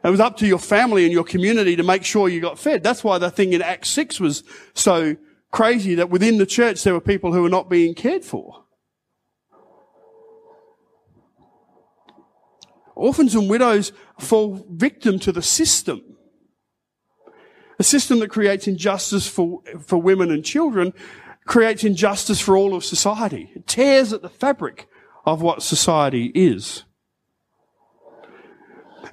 It 0.05 0.11
was 0.11 0.21
up 0.21 0.37
to 0.39 0.47
your 0.47 0.59
family 0.59 1.05
and 1.05 1.13
your 1.13 1.25
community 1.25 1.77
to 1.77 1.83
make 1.83 2.05
sure 2.05 2.29
you 2.29 2.41
got 2.41 2.59
fed. 2.59 2.83
That's 2.83 3.05
why 3.05 3.19
the 3.19 3.31
thing 3.31 3.53
in 3.53 3.63
Acts 3.63 3.89
6 3.91 4.19
was 4.19 4.43
so 4.75 5.17
crazy 5.53 5.95
that 5.97 6.11
within 6.11 6.39
the 6.39 6.47
church 6.47 6.83
there 6.83 6.95
were 6.95 7.01
people 7.01 7.33
who 7.33 7.43
were 7.43 7.49
not 7.49 7.71
being 7.71 7.95
cared 7.95 8.25
for. 8.25 8.65
Orphans 12.95 13.35
and 13.35 13.49
widows 13.49 13.93
fall 14.19 14.67
victim 14.71 15.19
to 15.21 15.33
the 15.33 15.43
system. 15.43 16.03
A 17.79 17.85
system 17.85 18.19
that 18.21 18.31
creates 18.31 18.69
injustice 18.69 19.27
for, 19.27 19.63
for 19.81 20.01
women 20.01 20.31
and 20.31 20.45
children 20.45 20.93
creates 21.47 21.85
injustice 21.85 22.41
for 22.41 22.57
all 22.57 22.75
of 22.75 22.85
society. 22.85 23.51
It 23.55 23.67
tears 23.67 24.13
at 24.13 24.23
the 24.23 24.29
fabric 24.29 24.89
of 25.25 25.43
what 25.43 25.63
society 25.63 26.33
is. 26.35 26.85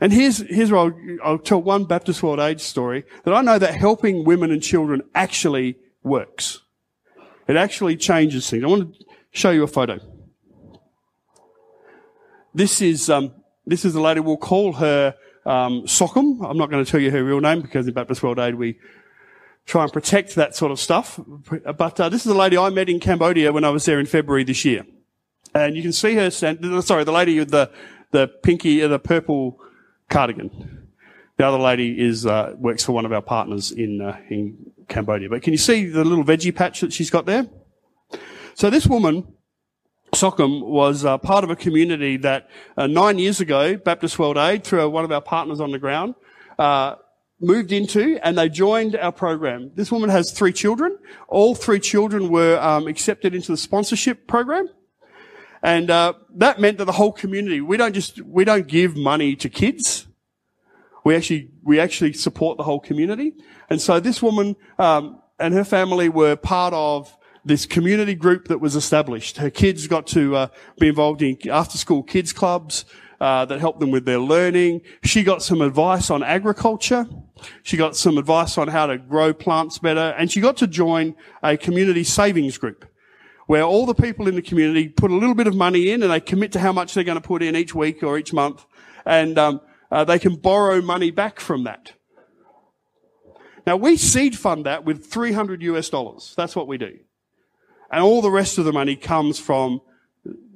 And 0.02 0.14
here's, 0.14 0.38
here's 0.38 0.72
where 0.72 0.82
I'll, 0.82 0.94
I'll 1.24 1.38
tell 1.38 1.62
one 1.62 1.86
Baptist 1.86 2.24
World 2.24 2.40
Aid 2.40 2.62
story 2.62 3.04
that 3.26 3.34
I 3.34 3.42
know 3.42 3.60
that 3.60 3.76
helping 3.76 4.24
women 4.24 4.52
and 4.52 4.62
children 4.62 5.02
actually 5.14 5.78
works. 6.04 6.62
It 7.48 7.58
actually 7.58 7.98
changes 7.98 8.50
things. 8.50 8.64
I 8.64 8.68
want 8.68 8.94
to 8.94 9.06
show 9.32 9.52
you 9.52 9.64
a 9.64 9.68
photo. 9.68 10.00
This 12.54 12.82
is, 12.82 13.10
um, 13.10 13.34
this 13.66 13.84
is 13.84 13.96
a 13.96 14.02
lady, 14.02 14.20
we'll 14.22 14.38
call 14.38 14.74
her, 14.74 15.16
um, 15.46 15.84
Sockham. 15.84 16.48
I'm 16.48 16.58
not 16.58 16.70
going 16.70 16.84
to 16.84 16.90
tell 16.90 17.00
you 17.00 17.12
her 17.12 17.24
real 17.24 17.42
name 17.42 17.62
because 17.62 17.88
in 17.88 17.94
Baptist 17.94 18.24
World 18.24 18.40
Aid 18.40 18.56
we 18.56 18.78
try 19.70 19.84
and 19.84 19.94
protect 19.94 20.34
that 20.34 20.56
sort 20.56 20.72
of 20.72 20.80
stuff. 20.80 21.20
But 21.78 22.00
uh, 22.00 22.10
this 22.10 22.26
is 22.26 22.32
a 22.32 22.36
lady 22.36 22.58
I 22.58 22.70
met 22.72 22.90
in 22.90 23.00
Cambodia 23.00 23.54
when 23.54 23.64
I 23.64 23.70
was 23.70 23.86
there 23.86 24.00
in 24.00 24.08
February 24.08 24.44
this 24.44 24.66
year. 24.66 24.84
And 25.54 25.76
you 25.76 25.84
can 25.84 25.94
see 25.94 26.16
her, 26.16 26.32
stand, 26.32 26.60
sorry, 26.84 27.04
the 27.04 27.12
lady 27.12 27.38
with 27.38 27.52
the, 27.52 27.70
the 28.10 28.28
pinky, 28.28 28.82
uh, 28.82 28.88
the 28.88 28.98
purple 28.98 29.60
cardigan. 30.10 30.88
The 31.38 31.46
other 31.46 31.60
lady 31.60 32.02
is, 32.02 32.26
uh, 32.26 32.56
works 32.58 32.84
for 32.84 32.94
one 32.94 33.06
of 33.06 33.14
our 33.14 33.22
partners 33.22 33.72
in, 33.72 34.02
uh, 34.02 34.18
in 34.30 34.72
Cambodia. 34.88 35.30
But 35.30 35.44
can 35.44 35.54
you 35.54 35.60
see 35.60 35.86
the 35.86 36.04
little 36.04 36.24
veggie 36.26 36.54
patch 36.54 36.82
that 36.82 36.92
she's 36.92 37.12
got 37.12 37.28
there? 37.28 37.48
So 38.56 38.72
this 38.72 38.88
woman, 38.88 39.32
Sockham, 40.14 40.66
was 40.66 41.06
uh, 41.06 41.20
part 41.20 41.44
of 41.44 41.52
a 41.52 41.56
community 41.56 42.18
that 42.18 42.50
nine 42.76 43.20
years 43.20 43.40
ago, 43.40 43.78
Baptist 43.78 44.18
World 44.18 44.38
Aid, 44.38 44.64
through 44.64 44.90
one 44.90 45.06
of 45.06 45.12
our 45.12 45.22
partners 45.22 45.60
on 45.60 45.72
the 45.72 45.80
ground, 45.80 46.16
uh, 46.58 46.96
moved 47.40 47.72
into 47.72 48.20
and 48.22 48.38
they 48.38 48.50
joined 48.50 48.96
our 48.96 49.12
program. 49.12 49.72
This 49.76 49.92
woman 49.92 50.10
has 50.10 50.32
three 50.32 50.54
children. 50.54 50.98
All 51.28 51.56
three 51.56 51.80
children 51.80 52.30
were 52.30 52.60
um, 52.60 52.88
accepted 52.88 53.34
into 53.34 53.52
the 53.52 53.58
sponsorship 53.58 54.28
program. 54.28 54.70
And 55.62 55.90
uh, 55.90 56.14
that 56.36 56.60
meant 56.60 56.78
that 56.78 56.86
the 56.86 56.94
whole 56.94 57.12
community, 57.12 57.62
we 57.62 57.78
don't 57.78 57.94
just, 57.94 58.22
we 58.22 58.46
don't 58.46 58.68
give 58.68 58.96
money 58.96 59.36
to 59.38 59.50
kids. 59.50 60.08
We 61.04 61.16
actually, 61.16 61.52
we 61.64 61.80
actually 61.80 62.14
support 62.14 62.58
the 62.58 62.64
whole 62.64 62.80
community. 62.80 63.34
And 63.70 63.82
so 63.82 64.00
this 64.00 64.22
woman 64.22 64.56
um, 64.78 65.22
and 65.40 65.54
her 65.54 65.64
family 65.64 66.10
were 66.10 66.36
part 66.36 66.74
of 66.74 67.16
this 67.46 67.66
community 67.66 68.16
group 68.16 68.48
that 68.50 68.60
was 68.60 68.76
established. 68.76 69.38
Her 69.38 69.50
kids 69.50 69.88
got 69.88 70.08
to 70.08 70.36
uh, 70.36 70.48
be 70.78 70.90
involved 70.90 71.22
in 71.22 71.38
after-school 71.50 72.04
kids 72.04 72.34
clubs 72.34 72.86
uh, 73.20 73.46
that 73.46 73.60
helped 73.60 73.80
them 73.80 73.92
with 73.92 74.06
their 74.06 74.20
learning. 74.20 74.82
She 75.04 75.24
got 75.24 75.44
some 75.44 75.62
advice 75.62 76.10
on 76.10 76.24
agriculture. 76.24 77.08
She 77.64 77.78
got 77.78 77.96
some 77.96 78.18
advice 78.18 78.58
on 78.58 78.68
how 78.68 78.88
to 78.88 78.98
grow 78.98 79.34
plants 79.34 79.80
better, 79.80 80.14
and 80.18 80.32
she 80.32 80.42
got 80.42 80.58
to 80.58 80.68
join 80.68 81.16
a 81.44 81.58
community 81.58 82.04
savings 82.04 82.58
group 82.58 82.86
where 83.48 83.64
all 83.64 83.88
the 83.88 83.96
people 83.96 84.28
in 84.28 84.36
the 84.36 84.42
community 84.44 84.88
put 84.88 85.10
a 85.10 85.16
little 85.16 85.34
bit 85.34 85.48
of 85.48 85.56
money 85.56 85.90
in 85.90 86.04
and 86.04 86.12
they 86.12 86.20
commit 86.20 86.52
to 86.52 86.60
how 86.60 86.72
much 86.72 86.94
they're 86.94 87.04
going 87.04 87.20
to 87.20 87.28
put 87.28 87.42
in 87.42 87.56
each 87.56 87.74
week 87.74 88.04
or 88.04 88.18
each 88.18 88.32
month, 88.32 88.66
and 89.06 89.40
um, 89.40 89.62
uh, 89.92 90.04
they 90.04 90.20
can 90.20 90.36
borrow 90.36 90.82
money 90.82 91.10
back 91.10 91.40
from 91.40 91.64
that. 91.64 91.94
Now 93.66 93.76
we 93.76 93.98
seed 93.98 94.38
fund 94.38 94.66
that 94.66 94.86
with 94.86 95.06
300 95.06 95.62
US 95.64 95.90
dollars. 95.90 96.34
That's 96.38 96.56
what 96.56 96.68
we 96.68 96.78
do. 96.78 97.00
And 97.92 98.04
all 98.04 98.22
the 98.22 98.32
rest 98.32 98.58
of 98.58 98.66
the 98.66 98.74
money 98.74 98.96
comes 98.96 99.40
from 99.40 99.82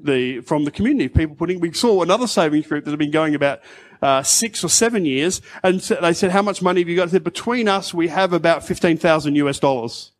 the, 0.03 0.41
from 0.41 0.65
the 0.65 0.71
community. 0.71 1.05
Of 1.05 1.13
people 1.13 1.35
putting, 1.35 1.59
we 1.59 1.71
saw 1.73 2.01
another 2.01 2.27
savings 2.27 2.67
group 2.67 2.85
that 2.85 2.91
had 2.91 2.99
been 2.99 3.11
going 3.11 3.35
about, 3.35 3.61
uh, 4.01 4.21
six 4.21 4.63
or 4.63 4.67
seven 4.69 5.05
years. 5.05 5.41
And 5.63 5.79
they 5.79 6.13
said, 6.13 6.31
how 6.31 6.41
much 6.41 6.61
money 6.61 6.81
have 6.81 6.89
you 6.89 6.95
got? 6.97 7.07
I 7.07 7.11
said, 7.11 7.23
between 7.23 7.67
us, 7.67 7.93
we 7.93 8.09
have 8.09 8.33
about 8.33 8.65
15,000 8.65 9.35
US 9.35 9.59
dollars. 9.59 10.11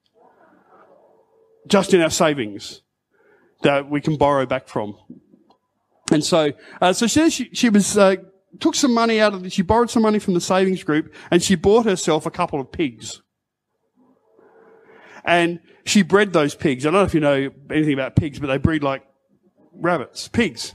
Just 1.68 1.94
in 1.94 2.02
our 2.02 2.10
savings 2.10 2.82
that 3.62 3.90
we 3.90 4.02
can 4.02 4.18
borrow 4.18 4.46
back 4.46 4.68
from. 4.68 4.98
And 6.12 6.24
so, 6.24 6.54
uh, 6.82 6.94
so 6.94 7.08
she, 7.08 7.50
she 7.54 7.70
was, 7.70 7.98
uh, 7.98 8.16
took 8.60 8.76
some 8.76 8.94
money 8.94 9.20
out 9.20 9.34
of, 9.34 9.44
the, 9.44 9.50
she 9.50 9.62
borrowed 9.62 9.90
some 9.90 10.04
money 10.04 10.20
from 10.20 10.34
the 10.34 10.42
savings 10.42 10.84
group 10.84 11.14
and 11.32 11.42
she 11.42 11.56
bought 11.56 11.86
herself 11.86 12.26
a 12.26 12.32
couple 12.32 12.60
of 12.60 12.72
pigs. 12.72 13.22
And 15.26 15.62
she 15.86 16.02
bred 16.02 16.34
those 16.34 16.56
pigs. 16.56 16.86
I 16.86 16.92
don't 16.92 17.00
know 17.00 17.06
if 17.06 17.14
you 17.14 17.20
know 17.22 17.50
anything 17.70 17.94
about 17.94 18.16
pigs, 18.16 18.40
but 18.40 18.48
they 18.48 18.58
breed 18.58 18.84
like 18.84 19.04
rabbits, 19.76 20.28
pigs. 20.28 20.74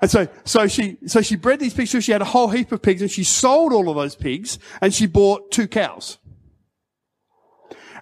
And 0.00 0.10
so, 0.10 0.26
so 0.44 0.66
she, 0.66 0.96
so 1.06 1.22
she 1.22 1.36
bred 1.36 1.60
these 1.60 1.74
pigs. 1.74 1.90
So 1.90 2.00
she 2.00 2.12
had 2.12 2.22
a 2.22 2.26
whole 2.26 2.48
heap 2.48 2.72
of 2.72 2.82
pigs 2.82 3.02
and 3.02 3.10
she 3.10 3.22
sold 3.22 3.72
all 3.72 3.88
of 3.88 3.94
those 3.94 4.16
pigs 4.16 4.58
and 4.80 4.92
she 4.92 5.06
bought 5.06 5.52
two 5.52 5.68
cows. 5.68 6.18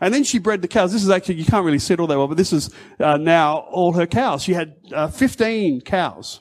And 0.01 0.15
then 0.15 0.25
she 0.25 0.39
bred 0.39 0.63
the 0.63 0.69
cows. 0.69 0.93
This 0.93 1.03
is 1.03 1.11
actually, 1.11 1.35
you 1.35 1.45
can't 1.45 1.65
really 1.65 1.79
see 1.79 1.93
it 1.93 2.01
all 2.01 2.07
that 2.07 2.17
well, 2.17 2.27
but 2.27 2.39
this 2.39 2.55
is 2.55 2.71
uh, 2.99 3.19
now 3.19 3.59
all 3.59 3.93
her 3.93 4.07
cows. 4.07 4.43
She 4.43 4.55
had 4.55 4.77
uh, 4.93 5.09
15 5.09 5.83
cows. 5.83 6.41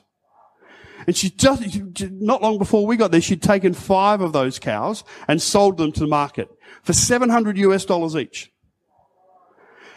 And 1.06 1.14
she 1.14 1.28
just, 1.28 1.62
not 2.10 2.40
long 2.42 2.56
before 2.56 2.86
we 2.86 2.96
got 2.96 3.10
there, 3.10 3.20
she'd 3.20 3.42
taken 3.42 3.74
five 3.74 4.22
of 4.22 4.32
those 4.32 4.58
cows 4.58 5.04
and 5.28 5.42
sold 5.42 5.76
them 5.76 5.92
to 5.92 6.00
the 6.00 6.06
market 6.06 6.48
for 6.82 6.94
700 6.94 7.58
US 7.58 7.84
dollars 7.84 8.16
each. 8.16 8.50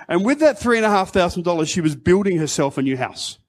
And 0.09 0.25
with 0.25 0.39
that 0.39 0.59
three 0.59 0.77
and 0.77 0.85
a 0.85 0.89
half 0.89 1.11
thousand 1.11 1.43
dollars, 1.43 1.69
she 1.69 1.79
was 1.79 1.95
building 1.95 2.37
herself 2.37 2.77
a 2.77 2.81
new 2.81 2.97
house. 2.97 3.39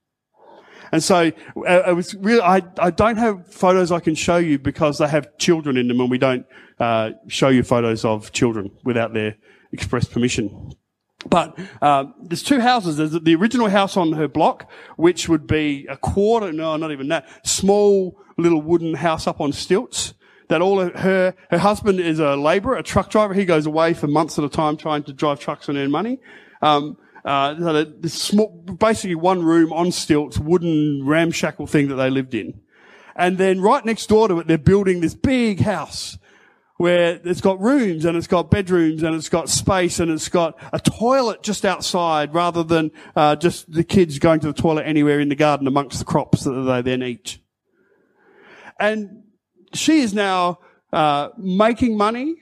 And 0.95 1.03
so 1.03 1.33
uh, 1.57 1.83
it 1.89 1.97
was 1.97 2.15
really, 2.15 2.41
I, 2.41 2.63
I 2.79 2.93
don't 2.93 3.17
have 3.17 3.53
photos 3.53 3.91
I 3.91 3.99
can 3.99 4.15
show 4.15 4.37
you 4.37 4.61
because 4.61 4.99
they 4.99 5.09
have 5.09 5.37
children 5.39 5.77
in 5.77 5.89
them 5.89 5.99
and 5.99 6.09
we 6.09 6.19
don't 6.19 6.47
uh, 6.79 7.11
show 7.27 7.49
you 7.49 7.65
photos 7.65 8.05
of 8.05 8.31
children 8.31 8.71
without 8.85 9.13
their 9.13 9.35
express 9.73 10.05
permission. 10.05 10.71
But 11.27 11.59
uh, 11.83 12.05
there's 12.23 12.45
two 12.45 12.61
houses. 12.61 12.97
There's 12.97 13.11
the 13.11 13.35
original 13.35 13.69
house 13.69 13.97
on 13.97 14.13
her 14.13 14.29
block, 14.29 14.71
which 14.95 15.29
would 15.29 15.49
be 15.49 15.85
a 15.91 15.97
quarter, 15.97 16.53
no, 16.53 16.77
not 16.77 16.93
even 16.93 17.09
that, 17.09 17.27
small 17.45 18.17
little 18.39 18.63
wooden 18.63 18.95
house 18.95 19.27
up 19.27 19.41
on 19.41 19.53
stilts. 19.53 20.15
That 20.49 20.63
all 20.63 20.79
her, 20.79 21.35
her 21.51 21.59
husband 21.59 21.99
is 21.99 22.21
a 22.21 22.37
labourer, 22.37 22.77
a 22.77 22.85
truck 22.85 23.11
driver. 23.11 23.35
He 23.35 23.47
goes 23.47 23.67
away 23.67 23.95
for 23.95 24.07
months 24.07 24.39
at 24.39 24.45
a 24.45 24.49
time 24.49 24.77
trying 24.77 25.03
to 25.05 25.13
drive 25.13 25.41
trucks 25.41 25.69
and 25.69 25.77
earn 25.77 25.91
money. 25.91 26.21
Um, 26.63 26.99
uh, 27.25 27.85
small, 28.07 28.49
basically 28.79 29.15
one 29.15 29.43
room 29.43 29.73
on 29.73 29.93
stilts, 29.93 30.39
wooden 30.39 31.07
ramshackle 31.07 31.67
thing 31.67 31.89
that 31.89 31.97
they 31.97 32.11
lived 32.11 32.35
in. 32.35 32.61
And 33.17 33.39
then 33.39 33.61
right 33.61 33.85
next 33.85 34.09
door 34.09 34.29
to 34.29 34.41
it, 34.41 34.47
they're 34.47 34.59
building 34.59 35.01
this 35.01 35.15
big 35.15 35.61
house 35.61 36.19
where 36.77 37.21
it's 37.25 37.41
got 37.41 37.61
rooms 37.61 38.05
and 38.05 38.17
it's 38.17 38.27
got 38.27 38.51
bedrooms 38.51 39.03
and 39.05 39.15
it's 39.15 39.29
got 39.29 39.49
space 39.49 40.01
and 40.01 40.11
it's 40.11 40.29
got 40.29 40.59
a 40.73 40.81
toilet 40.81 41.43
just 41.43 41.65
outside 41.65 42.35
rather 42.35 42.65
than 42.65 42.91
uh, 43.15 43.37
just 43.37 43.71
the 43.73 43.85
kids 43.85 44.19
going 44.19 44.41
to 44.41 44.49
the 44.49 44.53
toilet 44.53 44.83
anywhere 44.83 45.21
in 45.21 45.29
the 45.29 45.37
garden 45.37 45.69
amongst 45.69 46.01
the 46.01 46.05
crops 46.05 46.43
that 46.43 46.51
they 46.51 46.83
then 46.83 47.03
eat. 47.03 47.39
And 48.79 49.23
she 49.73 50.01
is 50.01 50.13
now 50.13 50.59
uh, 50.93 51.29
making 51.39 51.97
money 51.97 52.35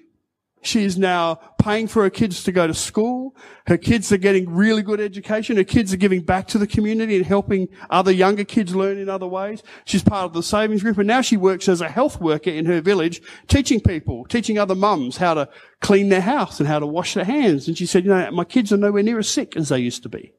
she 0.62 0.85
is 0.85 0.97
now 0.97 1.40
paying 1.62 1.87
for 1.87 2.03
her 2.03 2.11
kids 2.11 2.42
to 2.42 2.53
go 2.53 2.66
to 2.66 2.75
school. 2.75 3.37
Her 3.68 3.79
kids 3.79 4.11
are 4.11 4.16
getting 4.18 4.51
really 4.51 4.83
good 4.83 5.01
education. 5.01 5.57
Her 5.57 5.64
kids 5.64 5.92
are 5.92 5.96
giving 5.96 6.22
back 6.22 6.48
to 6.48 6.59
the 6.59 6.66
community 6.66 7.16
and 7.16 7.25
helping 7.25 7.68
other 7.88 8.11
younger 8.11 8.42
kids 8.42 8.75
learn 8.75 8.98
in 8.98 9.09
other 9.09 9.29
ways. 9.29 9.62
She's 9.85 10.03
part 10.03 10.25
of 10.25 10.33
the 10.33 10.42
savings 10.42 10.83
group 10.83 10.98
and 10.98 11.07
now 11.07 11.20
she 11.20 11.37
works 11.37 11.68
as 11.68 11.81
a 11.81 11.88
health 11.88 12.20
worker 12.20 12.51
in 12.51 12.66
her 12.66 12.81
village, 12.81 13.22
teaching 13.46 13.81
people, 13.81 14.25
teaching 14.25 14.59
other 14.59 14.75
mums 14.75 15.18
how 15.18 15.35
to 15.35 15.48
clean 15.81 16.09
their 16.09 16.20
house 16.20 16.59
and 16.59 16.68
how 16.68 16.81
to 16.81 16.87
wash 16.87 17.14
their 17.14 17.25
hands. 17.25 17.68
And 17.68 17.79
she 17.79 17.87
said, 17.87 18.05
you 18.05 18.11
know, 18.11 18.31
my 18.33 18.44
kids 18.44 18.72
are 18.72 18.77
nowhere 18.77 19.05
near 19.05 19.20
as 19.20 19.29
sick 19.29 19.57
as 19.57 19.68
they 19.68 19.79
used 19.79 20.03
to 20.03 20.09
be. 20.09 20.33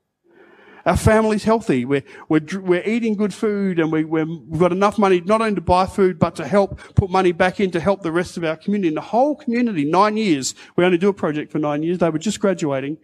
Our 0.85 0.97
family's 0.97 1.45
healthy. 1.45 1.85
We're, 1.85 2.03
we're, 2.27 2.41
we're 2.59 2.83
eating 2.83 3.15
good 3.15 3.33
food 3.33 3.79
and 3.79 3.91
we, 3.91 4.03
we 4.03 4.19
have 4.19 4.59
got 4.59 4.71
enough 4.73 4.97
money 4.97 5.21
not 5.21 5.41
only 5.41 5.55
to 5.55 5.61
buy 5.61 5.85
food, 5.85 6.19
but 6.19 6.35
to 6.35 6.47
help 6.47 6.77
put 6.95 7.09
money 7.09 7.31
back 7.31 7.61
in 7.61 7.71
to 7.71 7.79
help 7.79 8.01
the 8.01 8.11
rest 8.11 8.35
of 8.35 8.43
our 8.43 8.57
community. 8.57 8.89
And 8.89 8.97
the 8.97 9.01
whole 9.01 9.35
community, 9.35 9.85
nine 9.85 10.17
years, 10.17 10.55
we 10.75 10.83
only 10.83 10.97
do 10.97 11.07
a 11.07 11.13
project 11.13 11.51
for 11.51 11.59
nine 11.59 11.83
years. 11.83 11.99
They 11.99 12.09
were 12.09 12.19
just 12.19 12.41
graduating. 12.41 12.97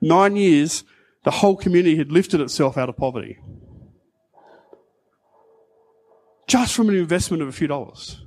Nine 0.00 0.36
years, 0.36 0.84
the 1.24 1.30
whole 1.30 1.56
community 1.56 1.96
had 1.96 2.10
lifted 2.10 2.40
itself 2.40 2.78
out 2.78 2.88
of 2.88 2.96
poverty. 2.96 3.38
Just 6.46 6.74
from 6.74 6.88
an 6.88 6.96
investment 6.96 7.42
of 7.42 7.48
a 7.48 7.52
few 7.52 7.66
dollars. 7.66 8.25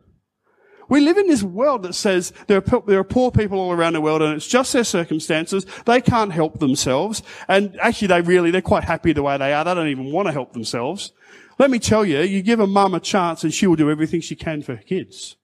We 0.89 1.01
live 1.01 1.17
in 1.17 1.27
this 1.27 1.43
world 1.43 1.83
that 1.83 1.93
says 1.93 2.33
there 2.47 2.57
are, 2.57 2.83
there 2.87 2.99
are 2.99 3.03
poor 3.03 3.31
people 3.31 3.59
all 3.59 3.71
around 3.71 3.93
the 3.93 4.01
world 4.01 4.23
and 4.23 4.33
it's 4.33 4.47
just 4.47 4.73
their 4.73 4.83
circumstances. 4.83 5.65
They 5.85 6.01
can't 6.01 6.33
help 6.33 6.59
themselves. 6.59 7.21
And 7.47 7.79
actually 7.79 8.07
they 8.07 8.21
really, 8.21 8.49
they're 8.49 8.61
quite 8.61 8.83
happy 8.83 9.13
the 9.13 9.21
way 9.21 9.37
they 9.37 9.53
are. 9.53 9.63
They 9.63 9.75
don't 9.75 9.87
even 9.87 10.11
want 10.11 10.27
to 10.27 10.31
help 10.31 10.53
themselves. 10.53 11.11
Let 11.59 11.69
me 11.69 11.77
tell 11.77 12.03
you, 12.03 12.21
you 12.21 12.41
give 12.41 12.59
a 12.59 12.67
mum 12.67 12.95
a 12.95 12.99
chance 12.99 13.43
and 13.43 13.53
she 13.53 13.67
will 13.67 13.75
do 13.75 13.91
everything 13.91 14.19
she 14.19 14.35
can 14.35 14.63
for 14.63 14.75
her 14.75 14.81
kids. 14.81 15.35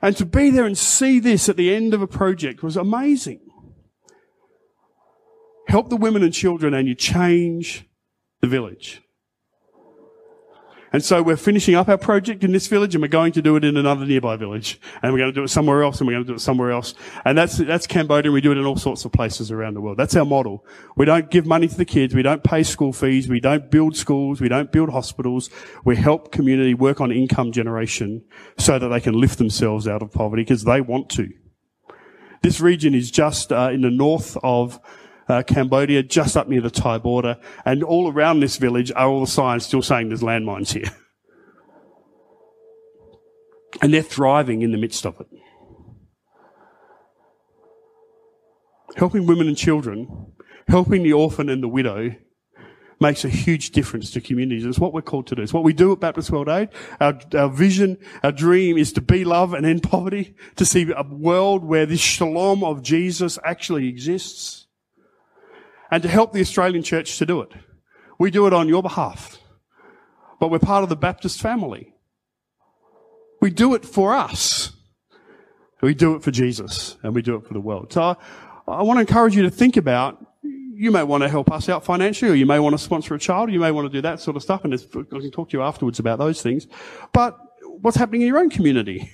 And 0.00 0.16
to 0.16 0.24
be 0.24 0.50
there 0.50 0.64
and 0.64 0.78
see 0.78 1.18
this 1.18 1.48
at 1.48 1.56
the 1.56 1.74
end 1.74 1.92
of 1.92 2.00
a 2.00 2.06
project 2.06 2.62
was 2.62 2.76
amazing. 2.76 3.40
Help 5.66 5.90
the 5.90 5.96
women 5.96 6.22
and 6.22 6.32
children 6.32 6.72
and 6.72 6.86
you 6.86 6.94
change 6.94 7.86
the 8.40 8.46
village. 8.46 9.02
And 10.92 11.04
so 11.04 11.22
we're 11.22 11.36
finishing 11.36 11.76
up 11.76 11.88
our 11.88 11.98
project 11.98 12.42
in 12.42 12.52
this 12.52 12.66
village 12.66 12.94
and 12.94 13.02
we're 13.02 13.08
going 13.08 13.32
to 13.32 13.42
do 13.42 13.54
it 13.56 13.64
in 13.64 13.76
another 13.76 14.04
nearby 14.04 14.36
village. 14.36 14.80
And 15.02 15.12
we're 15.12 15.20
going 15.20 15.32
to 15.32 15.40
do 15.40 15.44
it 15.44 15.48
somewhere 15.48 15.82
else 15.82 16.00
and 16.00 16.06
we're 16.06 16.14
going 16.14 16.24
to 16.24 16.32
do 16.32 16.34
it 16.34 16.40
somewhere 16.40 16.72
else. 16.72 16.94
And 17.24 17.38
that's, 17.38 17.58
that's 17.58 17.86
Cambodia. 17.86 18.32
We 18.32 18.40
do 18.40 18.50
it 18.50 18.58
in 18.58 18.64
all 18.64 18.76
sorts 18.76 19.04
of 19.04 19.12
places 19.12 19.52
around 19.52 19.74
the 19.74 19.80
world. 19.80 19.98
That's 19.98 20.16
our 20.16 20.24
model. 20.24 20.64
We 20.96 21.04
don't 21.04 21.30
give 21.30 21.46
money 21.46 21.68
to 21.68 21.76
the 21.76 21.84
kids. 21.84 22.14
We 22.14 22.22
don't 22.22 22.42
pay 22.42 22.64
school 22.64 22.92
fees. 22.92 23.28
We 23.28 23.40
don't 23.40 23.70
build 23.70 23.96
schools. 23.96 24.40
We 24.40 24.48
don't 24.48 24.72
build 24.72 24.90
hospitals. 24.90 25.48
We 25.84 25.96
help 25.96 26.32
community 26.32 26.74
work 26.74 27.00
on 27.00 27.12
income 27.12 27.52
generation 27.52 28.24
so 28.58 28.78
that 28.78 28.88
they 28.88 29.00
can 29.00 29.14
lift 29.14 29.38
themselves 29.38 29.86
out 29.86 30.02
of 30.02 30.12
poverty 30.12 30.42
because 30.42 30.64
they 30.64 30.80
want 30.80 31.08
to. 31.10 31.30
This 32.42 32.60
region 32.60 32.94
is 32.94 33.10
just 33.10 33.52
uh, 33.52 33.70
in 33.72 33.82
the 33.82 33.90
north 33.90 34.36
of 34.42 34.80
uh, 35.30 35.42
Cambodia, 35.42 36.02
just 36.02 36.36
up 36.36 36.48
near 36.48 36.60
the 36.60 36.70
Thai 36.70 36.98
border, 36.98 37.38
and 37.64 37.82
all 37.82 38.12
around 38.12 38.40
this 38.40 38.56
village 38.56 38.90
are 38.94 39.08
all 39.08 39.20
the 39.20 39.26
signs 39.26 39.64
still 39.64 39.82
saying 39.82 40.08
there's 40.08 40.22
landmines 40.22 40.72
here. 40.72 40.90
And 43.80 43.94
they're 43.94 44.02
thriving 44.02 44.62
in 44.62 44.72
the 44.72 44.78
midst 44.78 45.06
of 45.06 45.20
it. 45.20 45.28
Helping 48.96 49.26
women 49.26 49.46
and 49.46 49.56
children, 49.56 50.32
helping 50.66 51.04
the 51.04 51.12
orphan 51.12 51.48
and 51.48 51.62
the 51.62 51.68
widow 51.68 52.16
makes 53.00 53.24
a 53.24 53.28
huge 53.28 53.70
difference 53.70 54.10
to 54.10 54.20
communities. 54.20 54.66
It's 54.66 54.78
what 54.78 54.92
we're 54.92 55.00
called 55.00 55.26
to 55.28 55.34
do. 55.34 55.42
It's 55.42 55.54
what 55.54 55.64
we 55.64 55.72
do 55.72 55.92
at 55.92 56.00
Baptist 56.00 56.30
World 56.30 56.48
Aid. 56.48 56.68
Our, 57.00 57.18
our 57.34 57.48
vision, 57.48 57.96
our 58.22 58.32
dream 58.32 58.76
is 58.76 58.92
to 58.94 59.00
be 59.00 59.24
love 59.24 59.54
and 59.54 59.64
end 59.64 59.84
poverty, 59.84 60.34
to 60.56 60.66
see 60.66 60.92
a 60.94 61.02
world 61.02 61.64
where 61.64 61.86
this 61.86 62.00
shalom 62.00 62.62
of 62.62 62.82
Jesus 62.82 63.38
actually 63.42 63.88
exists, 63.88 64.59
and 65.90 66.02
to 66.02 66.08
help 66.08 66.32
the 66.32 66.40
Australian 66.40 66.82
church 66.82 67.18
to 67.18 67.26
do 67.26 67.40
it. 67.40 67.52
We 68.18 68.30
do 68.30 68.46
it 68.46 68.52
on 68.52 68.68
your 68.68 68.82
behalf, 68.82 69.38
but 70.38 70.50
we're 70.50 70.58
part 70.58 70.82
of 70.82 70.88
the 70.88 70.96
Baptist 70.96 71.40
family. 71.40 71.94
We 73.40 73.50
do 73.50 73.74
it 73.74 73.84
for 73.84 74.14
us. 74.14 74.72
We 75.82 75.94
do 75.94 76.14
it 76.14 76.22
for 76.22 76.30
Jesus 76.30 76.96
and 77.02 77.14
we 77.14 77.22
do 77.22 77.36
it 77.36 77.46
for 77.46 77.54
the 77.54 77.60
world. 77.60 77.92
So 77.92 78.02
I, 78.02 78.16
I 78.68 78.82
want 78.82 78.98
to 78.98 79.00
encourage 79.00 79.34
you 79.34 79.42
to 79.42 79.50
think 79.50 79.76
about 79.76 80.24
you 80.42 80.90
may 80.90 81.02
want 81.02 81.22
to 81.22 81.28
help 81.28 81.52
us 81.52 81.68
out 81.68 81.84
financially, 81.84 82.30
or 82.30 82.34
you 82.34 82.46
may 82.46 82.58
want 82.58 82.72
to 82.72 82.78
sponsor 82.82 83.14
a 83.14 83.18
child, 83.18 83.50
or 83.50 83.52
you 83.52 83.60
may 83.60 83.70
want 83.70 83.84
to 83.84 83.92
do 83.92 84.00
that 84.00 84.18
sort 84.18 84.34
of 84.34 84.42
stuff, 84.42 84.64
and 84.64 84.72
I 84.72 84.78
can 84.78 85.30
talk 85.30 85.50
to 85.50 85.58
you 85.58 85.62
afterwards 85.62 85.98
about 85.98 86.18
those 86.18 86.40
things. 86.40 86.66
But 87.12 87.38
what's 87.82 87.98
happening 87.98 88.22
in 88.22 88.28
your 88.28 88.38
own 88.38 88.48
community? 88.48 89.10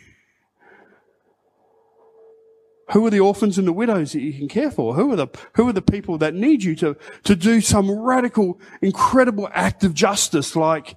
Who 2.90 3.04
are 3.06 3.10
the 3.10 3.20
orphans 3.20 3.58
and 3.58 3.66
the 3.66 3.72
widows 3.72 4.12
that 4.12 4.20
you 4.20 4.32
can 4.32 4.48
care 4.48 4.70
for? 4.70 4.94
Who 4.94 5.12
are 5.12 5.16
the, 5.16 5.28
who 5.54 5.68
are 5.68 5.72
the 5.72 5.82
people 5.82 6.18
that 6.18 6.34
need 6.34 6.62
you 6.62 6.76
to, 6.76 6.96
to 7.24 7.34
do 7.34 7.60
some 7.60 7.90
radical, 7.90 8.60
incredible 8.80 9.48
act 9.52 9.82
of 9.82 9.92
justice 9.92 10.54
like 10.54 10.94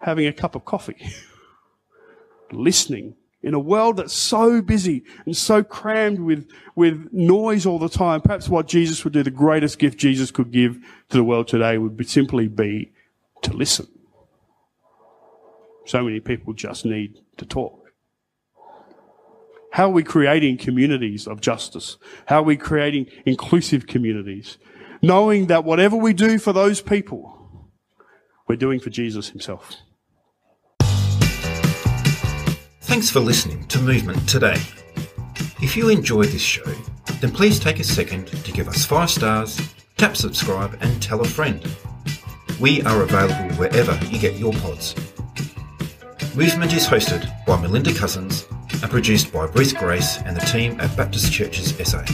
having 0.00 0.26
a 0.26 0.32
cup 0.32 0.54
of 0.54 0.64
coffee, 0.64 1.12
listening, 2.52 3.14
in 3.42 3.54
a 3.54 3.60
world 3.60 3.98
that's 3.98 4.12
so 4.12 4.60
busy 4.60 5.04
and 5.24 5.36
so 5.36 5.62
crammed 5.62 6.18
with, 6.18 6.50
with 6.74 7.12
noise 7.12 7.64
all 7.64 7.78
the 7.78 7.88
time, 7.88 8.20
perhaps 8.20 8.48
what 8.48 8.66
Jesus 8.66 9.04
would 9.04 9.12
do, 9.12 9.22
the 9.22 9.30
greatest 9.30 9.78
gift 9.78 9.98
Jesus 9.98 10.32
could 10.32 10.50
give 10.50 10.78
to 11.10 11.16
the 11.16 11.22
world 11.22 11.46
today 11.46 11.78
would 11.78 11.96
be 11.96 12.04
simply 12.04 12.48
be 12.48 12.90
to 13.42 13.52
listen. 13.52 13.86
So 15.84 16.02
many 16.02 16.18
people 16.18 16.54
just 16.54 16.84
need 16.84 17.20
to 17.36 17.46
talk. 17.46 17.85
How 19.76 19.88
are 19.88 19.92
we 19.92 20.04
creating 20.04 20.56
communities 20.56 21.26
of 21.26 21.42
justice? 21.42 21.98
How 22.28 22.38
are 22.38 22.44
we 22.44 22.56
creating 22.56 23.08
inclusive 23.26 23.86
communities? 23.86 24.56
Knowing 25.02 25.48
that 25.48 25.64
whatever 25.64 25.94
we 25.94 26.14
do 26.14 26.38
for 26.38 26.54
those 26.54 26.80
people, 26.80 27.70
we're 28.48 28.56
doing 28.56 28.80
for 28.80 28.88
Jesus 28.88 29.28
himself. 29.28 29.76
Thanks 32.80 33.10
for 33.10 33.20
listening 33.20 33.66
to 33.66 33.78
Movement 33.78 34.26
today. 34.26 34.56
If 35.60 35.76
you 35.76 35.90
enjoyed 35.90 36.28
this 36.28 36.40
show, 36.40 36.64
then 37.20 37.30
please 37.30 37.60
take 37.60 37.78
a 37.78 37.84
second 37.84 38.28
to 38.28 38.52
give 38.52 38.68
us 38.68 38.86
five 38.86 39.10
stars, 39.10 39.60
tap 39.98 40.16
subscribe, 40.16 40.78
and 40.80 41.02
tell 41.02 41.20
a 41.20 41.28
friend. 41.28 41.62
We 42.58 42.80
are 42.80 43.02
available 43.02 43.54
wherever 43.56 43.94
you 44.06 44.18
get 44.18 44.38
your 44.38 44.54
pods. 44.54 44.94
Movement 46.34 46.72
is 46.72 46.86
hosted 46.86 47.30
by 47.44 47.60
Melinda 47.60 47.92
Cousins 47.92 48.46
and 48.82 48.90
produced 48.90 49.32
by 49.32 49.46
Bruce 49.46 49.72
Grace 49.72 50.18
and 50.18 50.36
the 50.36 50.40
team 50.46 50.80
at 50.80 50.94
Baptist 50.96 51.32
Churches 51.32 51.76
SA. 51.88 52.04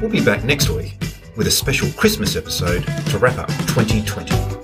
We'll 0.00 0.10
be 0.10 0.24
back 0.24 0.44
next 0.44 0.68
week 0.70 0.94
with 1.36 1.46
a 1.46 1.50
special 1.50 1.90
Christmas 1.92 2.36
episode 2.36 2.84
to 3.06 3.18
wrap 3.18 3.38
up 3.38 3.48
2020. 3.48 4.59